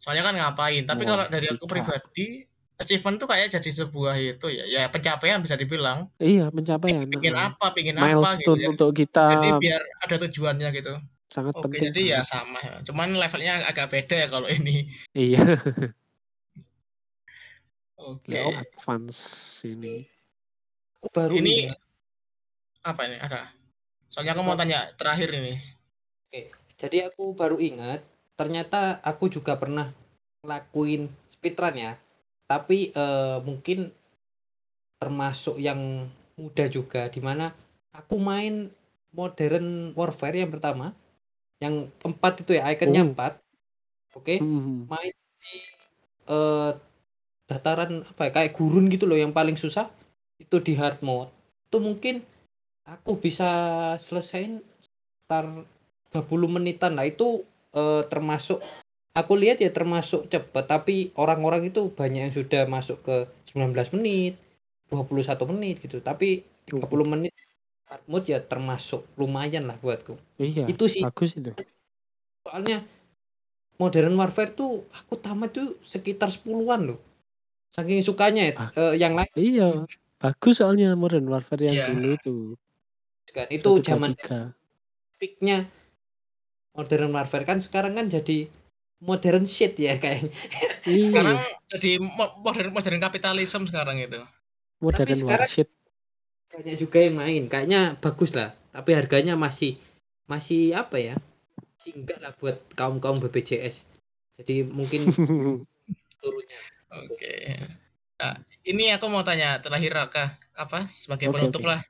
[0.00, 0.82] Soalnya kan ngapain.
[0.88, 2.48] Tapi kalau Wah, dari aku pribadi
[2.80, 6.08] achievement tuh kayak jadi sebuah itu ya, ya pencapaian bisa dibilang.
[6.16, 7.04] Iya, pencapaian.
[7.04, 7.48] Pingin heeh.
[7.52, 8.08] apa, pingin apa
[8.40, 8.56] gitu.
[8.56, 10.94] Milestone Jadi, untuk kita jadi biar ada tujuannya gitu.
[11.30, 12.58] sangat Oke, penting jadi ya sama.
[12.82, 14.88] Cuman levelnya agak beda ya kalau ini.
[15.14, 15.44] Iya,
[18.00, 18.32] Oke.
[18.32, 19.20] lebih advance
[19.62, 20.08] ini.
[21.12, 21.80] Baru Ini ingat.
[22.82, 23.16] apa ini?
[23.20, 23.52] Ada.
[24.08, 25.60] Soalnya aku mau tanya terakhir ini.
[26.26, 26.50] Oke.
[26.80, 28.02] Jadi aku baru ingat
[28.40, 29.92] ternyata aku juga pernah
[30.40, 31.92] lakuin speedrun ya.
[32.48, 33.92] Tapi eh, mungkin
[34.96, 36.08] termasuk yang
[36.40, 37.52] muda juga di mana
[37.92, 38.72] aku main
[39.12, 40.96] modern warfare yang pertama
[41.60, 43.12] yang empat itu ya ikonnya Oh.
[43.12, 43.32] empat
[44.16, 44.88] oke Hmm.
[44.88, 45.54] main di
[46.28, 46.70] eh,
[47.48, 49.88] dataran apa ya kayak gurun gitu loh yang paling susah
[50.40, 51.32] itu di hard mode
[51.68, 52.14] itu mungkin
[52.88, 53.48] aku bisa
[54.00, 55.44] selesaiin sekitar
[56.10, 57.44] 30 menitan lah itu
[57.76, 58.58] eh, termasuk
[59.14, 63.16] aku lihat ya termasuk cepat tapi orang-orang itu banyak yang sudah masuk ke
[63.50, 64.38] 19 menit
[64.90, 67.34] 21 menit gitu tapi 30 menit
[67.90, 71.50] hard mode ya termasuk lumayan lah buatku Iya, itu sih bagus itu.
[72.46, 72.82] soalnya
[73.82, 76.98] modern warfare tuh aku tamat tuh sekitar 10-an loh
[77.74, 78.70] saking sukanya ya Ah.
[78.78, 79.86] eh, yang lain Iya,
[80.18, 81.86] bagus soalnya Modern Warfare yang Iya.
[81.94, 82.36] dulu itu.
[83.30, 84.50] kan itu zaman 123.
[85.22, 85.70] peaknya
[86.72, 88.46] modern warfare kan sekarang kan jadi
[89.00, 90.30] modern shit ya kayaknya
[90.84, 94.20] Sekarang Iya, jadi mo- modern modern kapitalisme sekarang itu.
[94.80, 95.68] Modern sekarang- Warship.
[96.50, 99.78] banyak juga yang main kayaknya bagus lah tapi harganya masih
[100.26, 101.14] masih apa ya
[101.78, 103.86] masih enggak lah buat kaum kaum BPJS
[104.34, 105.06] jadi mungkin
[106.20, 106.60] turunnya
[106.90, 107.54] Oke.
[108.18, 108.34] Nah,
[108.66, 111.70] ini aku mau tanya terakhir Raka, apa sebagai Oke, penutup oke.
[111.70, 111.80] lah.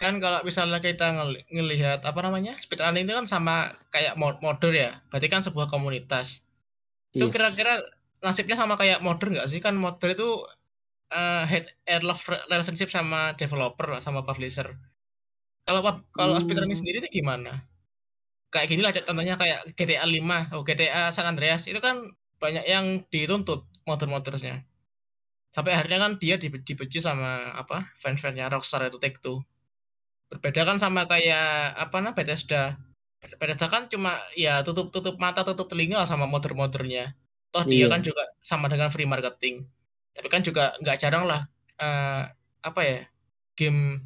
[0.00, 3.54] Kan kalau misalnya kita ngel- ngelihat apa namanya speedrunning itu kan sama
[3.94, 6.26] kayak mod modder ya, berarti kan sebuah komunitas.
[7.16, 7.34] Itu Yes.
[7.34, 7.72] kira-kira
[8.26, 9.60] nasibnya sama kayak modder nggak sih?
[9.66, 10.28] Kan modder itu
[11.18, 12.22] eh, hate and love
[12.52, 14.68] relationship sama developer lah, sama publisher.
[15.66, 15.80] Kalau
[16.18, 16.42] kalau Hmm.
[16.44, 17.52] speedrunning sendiri itu gimana?
[18.52, 21.96] Kayak gini lah contohnya kayak GTA 5, oh GTA San Andreas itu kan
[22.42, 24.56] banyak yang dituntut modder-moddersnya.
[25.54, 27.30] Sampai akhirnya kan dia dibe- dibenci sama
[27.62, 29.38] apa fans-fansnya Rockstar itu Take Two.
[30.30, 32.78] Berbeda kan sama kayak apa nah Bethesda.
[33.36, 37.12] Bethesda kan cuma ya tutup tutup mata tutup telinga sama modder-moddernya.
[37.50, 37.86] Toh dia Iya.
[37.90, 39.66] kan juga sama dengan free marketing.
[40.14, 41.42] Tapi kan juga nggak jarang lah
[41.82, 42.22] eh,
[42.62, 42.98] apa ya
[43.58, 43.98] game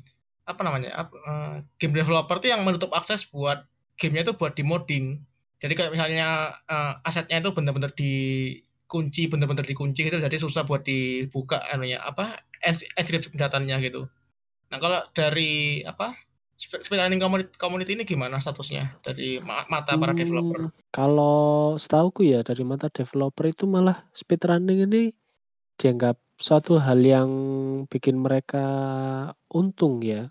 [0.48, 3.64] apa namanya eh, game developer tuh yang menutup akses buat
[4.00, 5.20] gamenya itu buat di-modding.
[5.60, 11.60] Jadi kayak misalnya eh, asetnya itu benar-benar dikunci, benar-benar dikunci gitu, jadi susah buat dibuka
[11.72, 12.40] anunya apa
[12.96, 14.08] encryption datanya gitu.
[14.70, 16.14] Nah kalau dari apa
[16.54, 20.70] speed- speedrunning community, community ini gimana statusnya dari ma- mata para developer?
[20.70, 25.10] Hmm, Kalau setauku ya dari mata developer itu malah speedrunning ini
[25.74, 27.30] dianggap suatu hal yang
[27.90, 28.64] bikin mereka
[29.50, 30.30] untung ya.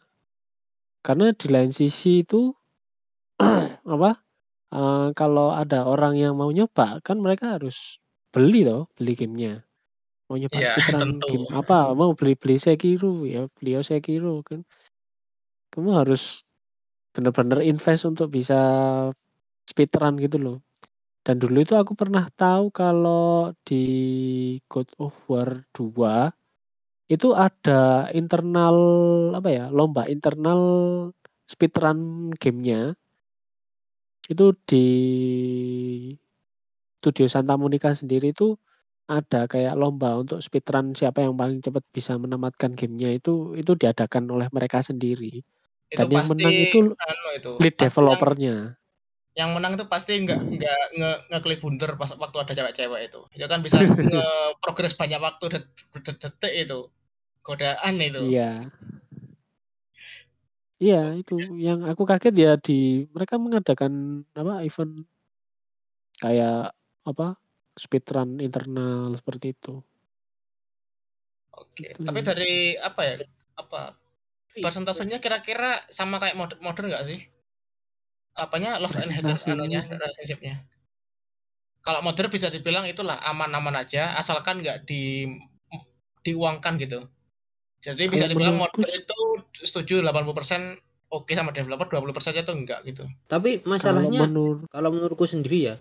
[1.04, 2.56] Karena di lain sisi itu
[3.94, 4.12] apa,
[4.72, 8.00] uh, kalau ada orang yang mau nyoba kan mereka harus
[8.32, 9.68] beli loh, beli gamenya.
[10.34, 11.30] Mau nyoba Iya, speedrun tentu.
[11.30, 14.66] game apa, mau beli-beli Sekiro, ya beli Sekiro kan.
[15.70, 16.42] Kamu harus
[17.14, 18.58] benar-benar invest untuk bisa
[19.70, 20.58] speedrun gitu loh.
[21.22, 23.86] Dan dulu itu aku pernah tahu kalau di
[24.66, 26.34] God of War 2
[27.14, 28.78] itu ada internal
[29.38, 30.62] apa ya, lomba internal
[31.46, 32.98] speedrun gamenya.
[34.26, 34.88] Itu di
[36.98, 38.58] studio Santa Monica sendiri itu
[39.08, 44.32] ada kayak lomba untuk speedrun siapa yang paling cepat bisa menamatkan gamenya itu itu diadakan
[44.32, 45.44] oleh mereka sendiri.
[45.92, 48.56] Itu Dan yang menang itu anu itu, lead pasti yang developernya.
[49.34, 53.22] yang menang itu pasti nggak nggak nge ngeklik bundar pas waktu ada cewek-cewek itu.
[53.34, 53.82] Itu kan bisa
[54.14, 55.64] nge-progress banyak waktu det
[56.06, 56.80] det detik itu.
[57.44, 58.24] Godaan itu.
[58.30, 58.64] Iya.
[60.84, 65.08] Iya, itu yang aku kaget ya di mereka mengadakan apa, event
[66.20, 66.76] kayak
[67.08, 67.40] apa,
[67.78, 69.82] speedrun internal seperti itu.
[71.54, 73.16] Oke, Gitu tapi dari apa ya,
[73.58, 73.94] apa,
[74.58, 77.20] persentasenya kira-kira sama kayak mod modern nggak sih?
[78.34, 80.66] Apanya, love and hate anunya, relationship-nya?
[81.86, 85.28] Kalau modern bisa dibilang itulah aman-aman aja, asalkan nggak di
[86.24, 87.06] diuangkan gitu.
[87.84, 89.20] Jadi bisa Kalau dibilang modern itu
[89.60, 90.80] setuju 80%
[91.12, 93.04] oke sama developer, 20% itu enggak gitu.
[93.28, 95.76] Tapi Kalau masalahnya menur kalau menurutku sendiri ya,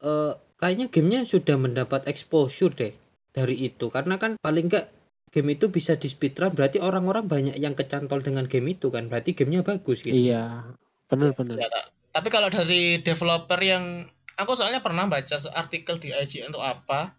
[0.00, 2.92] eee, kayaknya gamenya sudah mendapat exposure deh
[3.32, 3.88] dari itu.
[3.88, 4.90] Karena kan paling enggak
[5.30, 9.62] game itu bisa di-speedrun berarti orang-orang banyak yang kecantol dengan game itu kan, berarti gamenya
[9.62, 10.16] bagus gitu.
[10.16, 10.74] Iya,
[11.06, 11.36] bener Ya.
[11.36, 11.56] bener.
[11.62, 16.64] Ya, ta tapi kalau dari developer yang aku soalnya pernah baca artikel di IGN untuk
[16.64, 17.14] apa,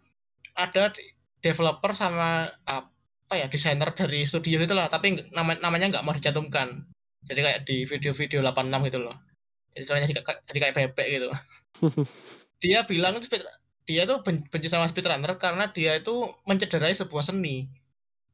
[0.57, 0.91] ada
[1.39, 6.89] developer sama apa ya, desainer dari studio itulah, tapi nama namanya nggak mau dicantumkan.
[7.23, 9.15] Jadi kayak di video-video 86 gitu loh.
[9.77, 10.07] Jadi suaranya
[10.49, 11.29] jadi kayak bebek gitu.
[12.61, 13.43] Dia bilang speed
[13.87, 17.71] dia tuh ben benci sama speedrunner karena dia itu mencederai sebuah seni.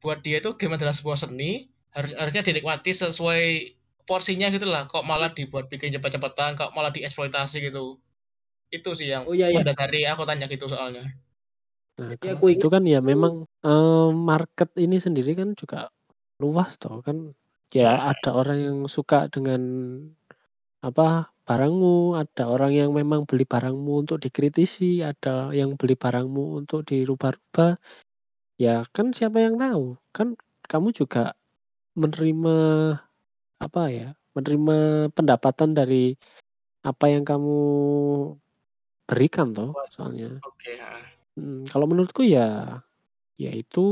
[0.02, 3.42] Buat dia itu game adalah sebuah seni, harus harusnya dinikmati sesuai
[4.08, 7.98] porsinya gitulah, kok malah dibuat bikin cepet-cepetan, kok malah dieksploitasi gitu.
[8.72, 9.66] Itu sih yang Oh, iya iya.
[9.66, 11.04] mendasari aku tanya gitu soalnya.
[11.98, 15.88] Nah, kalau aku gitu ingat kan ya itu memang, eee, market ini sendiri kan juga
[16.44, 17.32] luas toh kan.
[17.72, 18.12] Ya Nah.
[18.12, 19.60] ada orang yang suka dengan
[20.86, 26.86] apa, barangmu, ada orang yang memang beli barangmu untuk dikritisi, ada yang beli barangmu untuk
[26.86, 27.76] dirubah-rubah.
[28.56, 30.38] Ya kan siapa yang tahu, kan
[30.70, 31.34] kamu juga
[31.98, 32.56] menerima
[33.60, 36.16] apa ya, menerima pendapatan dari
[36.84, 37.58] apa yang kamu
[39.06, 40.42] berikan toh soalnya.
[40.42, 41.04] oke, heeh.
[41.36, 42.80] Mhm, kalau menurutku ya,
[43.36, 43.84] ya itu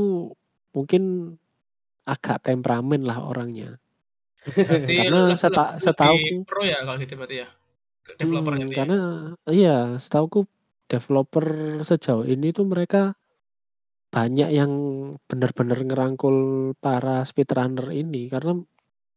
[0.73, 1.35] mungkin
[2.05, 3.77] agak temperamen lah orangnya.
[4.45, 7.47] Berarti Karena seta setahuku pro ya kalau gitu berarti ya?
[8.05, 8.77] Developer Mhm, gitu ya?
[8.85, 8.99] karena
[9.49, 10.39] iya, setahuku
[10.85, 11.45] developer
[11.81, 13.17] sejauh ini tuh mereka
[14.13, 14.71] banyak yang
[15.27, 16.37] benar-benar ngerangkul
[16.79, 18.29] para speedrunner ini.
[18.31, 18.55] Karena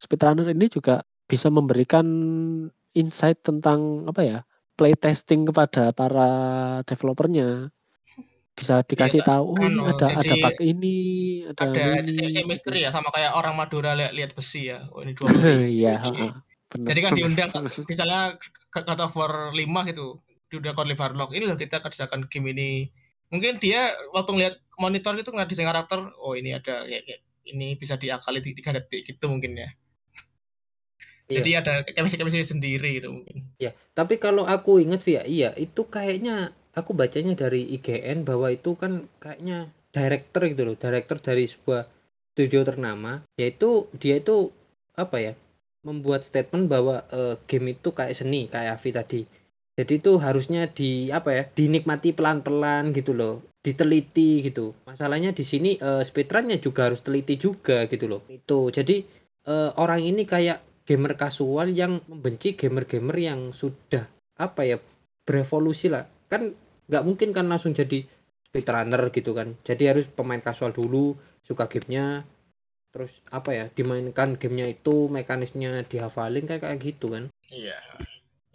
[0.01, 2.07] speedrunner ini juga bisa memberikan
[2.97, 4.39] insight tentang apa ya,
[4.81, 6.29] playtesting kepada para
[6.89, 7.69] developernya.
[8.59, 10.89] Bisa Iya, dikasih sa tahu, "Oh ini anu, ada ada jadi bug ini,
[11.51, 12.51] ada ada anu ini," cewek-cewek gitu.
[12.51, 15.91] misteri ya, sama kayak orang Madura lihat lihat besi ya, "Oh ini 2 kali Iya,
[16.03, 16.33] ini." heeh,
[16.71, 17.59] bener Jadi kan diundang sa
[17.91, 18.39] misalnya
[19.05, 22.71] of War 5 gitu, diundang Cory Barlog, "Ini loh kita kerjakan game ini."
[23.33, 27.77] Mungkin dia waktu ngelihat monitor gitu ngelihat desain karakter, "Oh ini ada kayak kayak ini
[27.81, 29.69] bisa diakali di 3 detik," gitu mungkin ya.
[31.29, 31.61] Jadi Iya.
[31.61, 33.53] ada chemistry-chemistry sendiri gitu mungkin.
[33.61, 38.79] Ya, tapi kalau aku ingat Via, iya itu kayaknya aku bacanya dari IGN bahwa itu
[38.79, 41.89] kan kayaknya director gitu loh, director dari sebuah
[42.37, 44.55] studio ternama, yaitu dia itu
[44.95, 45.33] apa ya,
[45.87, 49.21] membuat statement bahwa, eee, game itu kayak seni, kayak Avi tadi.
[49.79, 54.75] Jadi itu harusnya di apa ya, dinikmati pelan-pelan gitu loh, diteliti gitu.
[54.91, 58.21] Masalahnya di sini, eee, speedrun-nya juga harus teliti juga gitu loh.
[58.27, 58.75] Itu.
[58.75, 59.07] Jadi,
[59.47, 64.09] eee, orang ini kayak gamer kasual yang membenci gamer-gamer yang sudah
[64.39, 64.77] apa ya,
[65.27, 66.07] berevolusi lah.
[66.27, 66.55] Kan
[66.89, 68.05] nggak mungkin kan langsung jadi
[68.49, 69.53] speedrunner gitu kan.
[69.63, 71.15] Jadi harus pemain kasual dulu,
[71.45, 72.25] suka gamenya,
[72.91, 77.25] terus apa ya, dimainkan gamenya itu, mekanisnya dihafalin kayak kayak gitu kan.
[77.53, 77.77] Iya,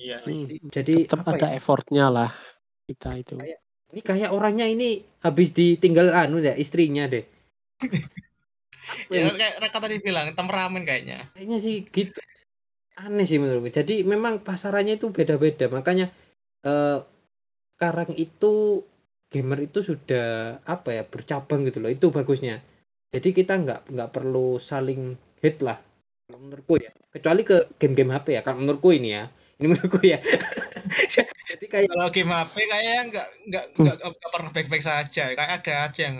[0.01, 0.33] iya sih.
[0.33, 2.31] Mhm, Jadi apa ada ya effort-nya lah
[2.89, 3.37] kita itu.
[3.37, 3.59] Kayak
[3.93, 7.23] ini kayak orangnya ini habis ditinggal anu ya, istrinya deh.
[9.07, 11.31] Ya kayak Raka tadi bilang, temperamen kayaknya.
[11.31, 12.19] Kayaknya sih gitu.
[12.99, 13.71] Aneh sih menurutku.
[13.71, 15.65] Jadi memang pasarannya itu beda-beda.
[15.71, 16.11] Makanya,
[16.67, 16.97] eee,
[17.75, 18.83] sekarang itu
[19.33, 22.61] gamer itu sudah apa ya, bercabang gitu loh, itu bagusnya.
[23.13, 25.77] Jadi kita nggak nggak perlu saling hate lah.
[26.29, 28.41] Kalau menurutku ya, kecuali ke game-game HP ya.
[28.41, 29.29] Kalau menurutku ini ya,
[29.61, 30.17] ini menurutku ya.
[31.53, 33.85] Jadi kayak Kalau game HP kayaknya nggak nggak Hmm.
[33.89, 35.23] nggak pernah baik-baik saja.
[35.33, 36.17] Kayak ada aja yang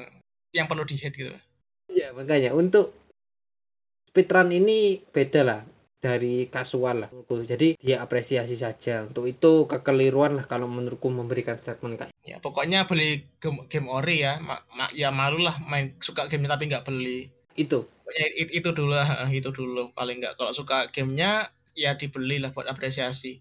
[0.53, 1.33] yang perlu di-hate gitu.
[1.89, 2.93] Iya, makanya untuk
[4.09, 5.59] speedrun ini beda lah
[6.03, 7.09] dari kasual lah.
[7.47, 9.07] Jadi dia apresiasi saja.
[9.07, 14.27] Untuk itu kekeliruan lah kalau menurutku memberikan statement kayak Ya pokoknya beli game, game ori
[14.27, 14.35] ya.
[14.43, 17.31] Ma, ma- ya malu lah main suka gamenya tapi nggak beli.
[17.55, 17.85] itu.
[17.85, 20.35] Pokoknya it- itu dulu lah, itu dulu paling nggak.
[20.35, 21.47] Kalau suka gamenya
[21.77, 23.39] ya dibeli lah buat apresiasi.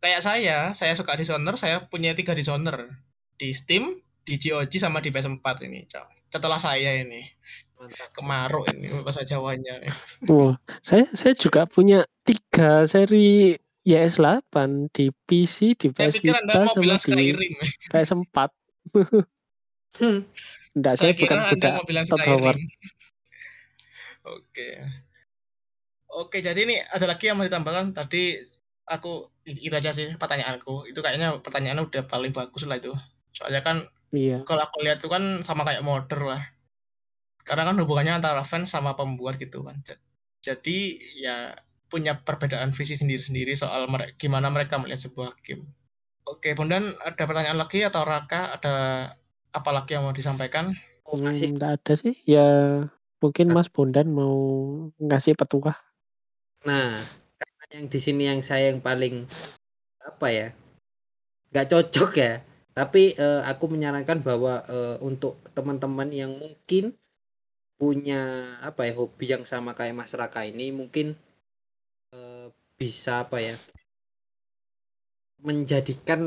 [0.00, 2.88] Kayak saya, saya suka Dishonored, saya punya tiga Dishonored
[3.36, 5.84] di Steam, di GOG sama di PS4 ini.
[6.30, 7.20] Setelah saya ini
[8.12, 9.80] Kemaruk ini bahasa Jawanya.
[10.28, 13.56] Wah, saya saya juga punya tiga seri
[13.88, 14.52] YS8
[14.92, 17.52] di PC, di PS Vita mau sama bilang di Skyrim.
[17.88, 18.36] PS4.
[19.98, 20.22] Hmm.
[20.70, 22.60] Enggak, Saya saya kira bukan Anda budak mau bilang Todd Howard.
[24.28, 24.68] Oke.
[26.10, 27.90] Oke, jadi ini ada lagi yang mau ditambahkan.
[27.96, 28.38] Tadi
[28.86, 30.86] aku itu aja sih pertanyaanku.
[30.86, 32.94] Itu kayaknya pertanyaannya udah paling bagus lah itu.
[33.34, 34.42] Soalnya kan Iya.
[34.42, 36.42] kalau aku lihat itu kan sama kayak modder lah.
[37.42, 39.78] Karena kan hubungannya antara fans sama pembuat gitu kan.
[39.84, 40.00] Ja-
[40.40, 41.52] Jadi ya
[41.92, 45.68] punya perbedaan visi sendiri-sendiri soal mere- gimana mereka melihat sebuah game.
[46.24, 48.74] Oke, Bondan ada pertanyaan lagi atau Raka ada
[49.50, 50.72] apa lagi yang mau disampaikan?
[51.04, 52.14] Oh, Hmm, ada sih.
[52.24, 52.86] Ya
[53.20, 53.60] mungkin Nah.
[53.60, 54.32] Mas Bondan mau
[55.02, 55.76] ngasih petuah.
[56.64, 56.96] Nah,
[57.36, 59.26] karena yang di sini yang saya yang paling
[60.00, 60.48] apa ya,
[61.50, 62.32] nggak cocok ya.
[62.70, 66.94] Tapi eh, aku menyarankan bahwa eh, untuk teman-teman yang mungkin
[67.80, 68.22] punya
[68.68, 71.06] apa ya hobi yang sama kayak Mas Raka ini mungkin
[72.16, 72.46] eh,
[72.80, 73.54] bisa apa ya
[75.40, 76.20] menjadikan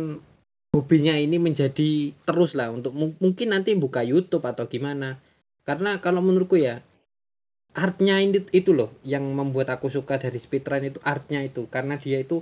[0.73, 1.91] hobinya ini menjadi
[2.27, 5.09] terus lah untuk mung- mungkin nanti buka YouTube atau gimana.
[5.67, 6.75] Karena kalau menurutku ya
[7.73, 12.17] artnya ini itu loh yang membuat aku suka dari speedrun itu artnya itu karena dia
[12.25, 12.37] itu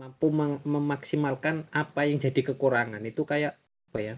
[0.00, 3.52] mampu meng- memaksimalkan apa yang jadi kekurangan itu kayak
[3.88, 4.14] apa ya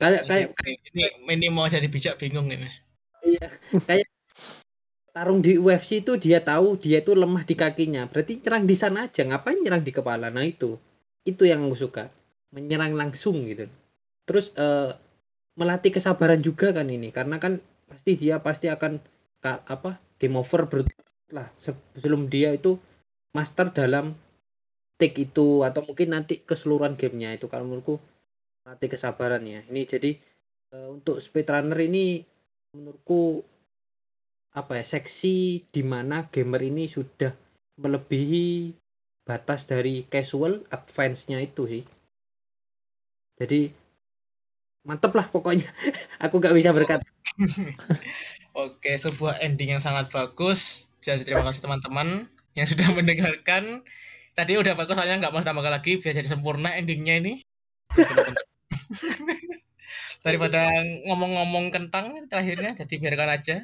[0.00, 1.04] kayak kayak ini,
[1.34, 2.85] ini mau jadi bijak bingung ini.
[3.36, 3.48] Iya.
[3.86, 4.08] Kayak
[5.16, 8.02] tarung di UFC itu dia tahu dia itu lemah di kakinya.
[8.10, 9.22] Berarti nyerang di sana aja.
[9.28, 10.26] Ngapain nyerang di kepala?
[10.36, 10.70] Nah itu.
[11.30, 12.04] Itu yang aku suka.
[12.54, 13.64] Menyerang langsung gitu.
[14.28, 14.90] Terus eh,
[15.60, 17.08] melatih kesabaran juga kan ini.
[17.16, 17.52] Karena kan
[17.90, 18.92] pasti dia pasti akan
[19.44, 19.90] ka- apa
[20.42, 20.96] over ber-
[21.36, 21.48] lah.
[21.64, 22.78] Se- sebelum dia itu
[23.36, 24.14] master dalam
[25.00, 27.46] take itu atau mungkin nanti keseluruhan gamenya itu.
[27.52, 27.96] Kalau menurutku
[28.64, 30.10] melatih kesabaran ya ini jadi
[30.74, 32.24] eh, untuk speedrunner ini
[32.76, 33.40] menurutku
[34.52, 37.32] apa ya seksi di mana gamer ini sudah
[37.80, 38.72] melebihi
[39.24, 41.82] batas dari casual advance-nya itu sih
[43.36, 43.68] jadi
[44.84, 45.68] mantep lah pokoknya
[46.24, 47.04] aku gak bisa berkata
[48.56, 50.88] Oke, sebuah ending yang sangat bagus.
[51.04, 52.24] Jadi terima kasih teman-teman
[52.56, 53.84] yang sudah mendengarkan.
[54.32, 57.34] Tadi udah bagus, soalnya nggak mau tambahkan lagi biar jadi sempurna endingnya ini.
[60.26, 60.66] Daripada
[61.06, 63.56] ngomong-ngomong kentang terakhirnya, jadi biarkan aja.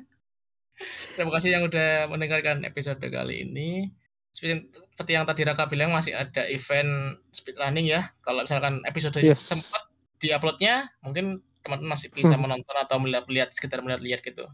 [1.18, 3.90] Terima kasih yang udah mendengarkan episode kali ini.
[4.32, 8.14] Seperti yang tadi Raka bilang masih ada event speedrunning ya.
[8.24, 9.44] Kalau misalkan episode ini Yes.
[9.44, 9.84] sempat
[10.22, 12.48] diuploadnya, mungkin teman-teman masih bisa Hmm.
[12.48, 14.46] menonton atau melihat-lihat sekitar melihat-lihat gitu.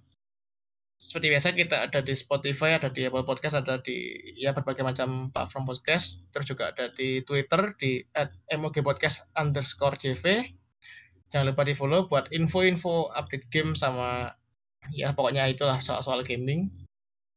[0.99, 5.31] Seperti biasa kita ada di Spotify, ada di Apple Podcast, ada di ya berbagai macam
[5.31, 6.27] platform podcast.
[6.35, 8.03] Terus juga ada di Twitter di
[8.51, 10.43] @mogpodcast underscore jv.
[11.29, 14.33] Jangan lupa di follow buat info-info update game sama
[14.95, 16.71] ya pokoknya itulah soal-soal gaming.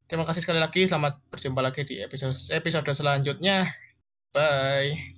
[0.07, 0.83] Terima kasih sekali lagi.
[0.87, 3.71] Selamat berjumpa lagi di episode episode selanjutnya.
[4.35, 5.07] Bye.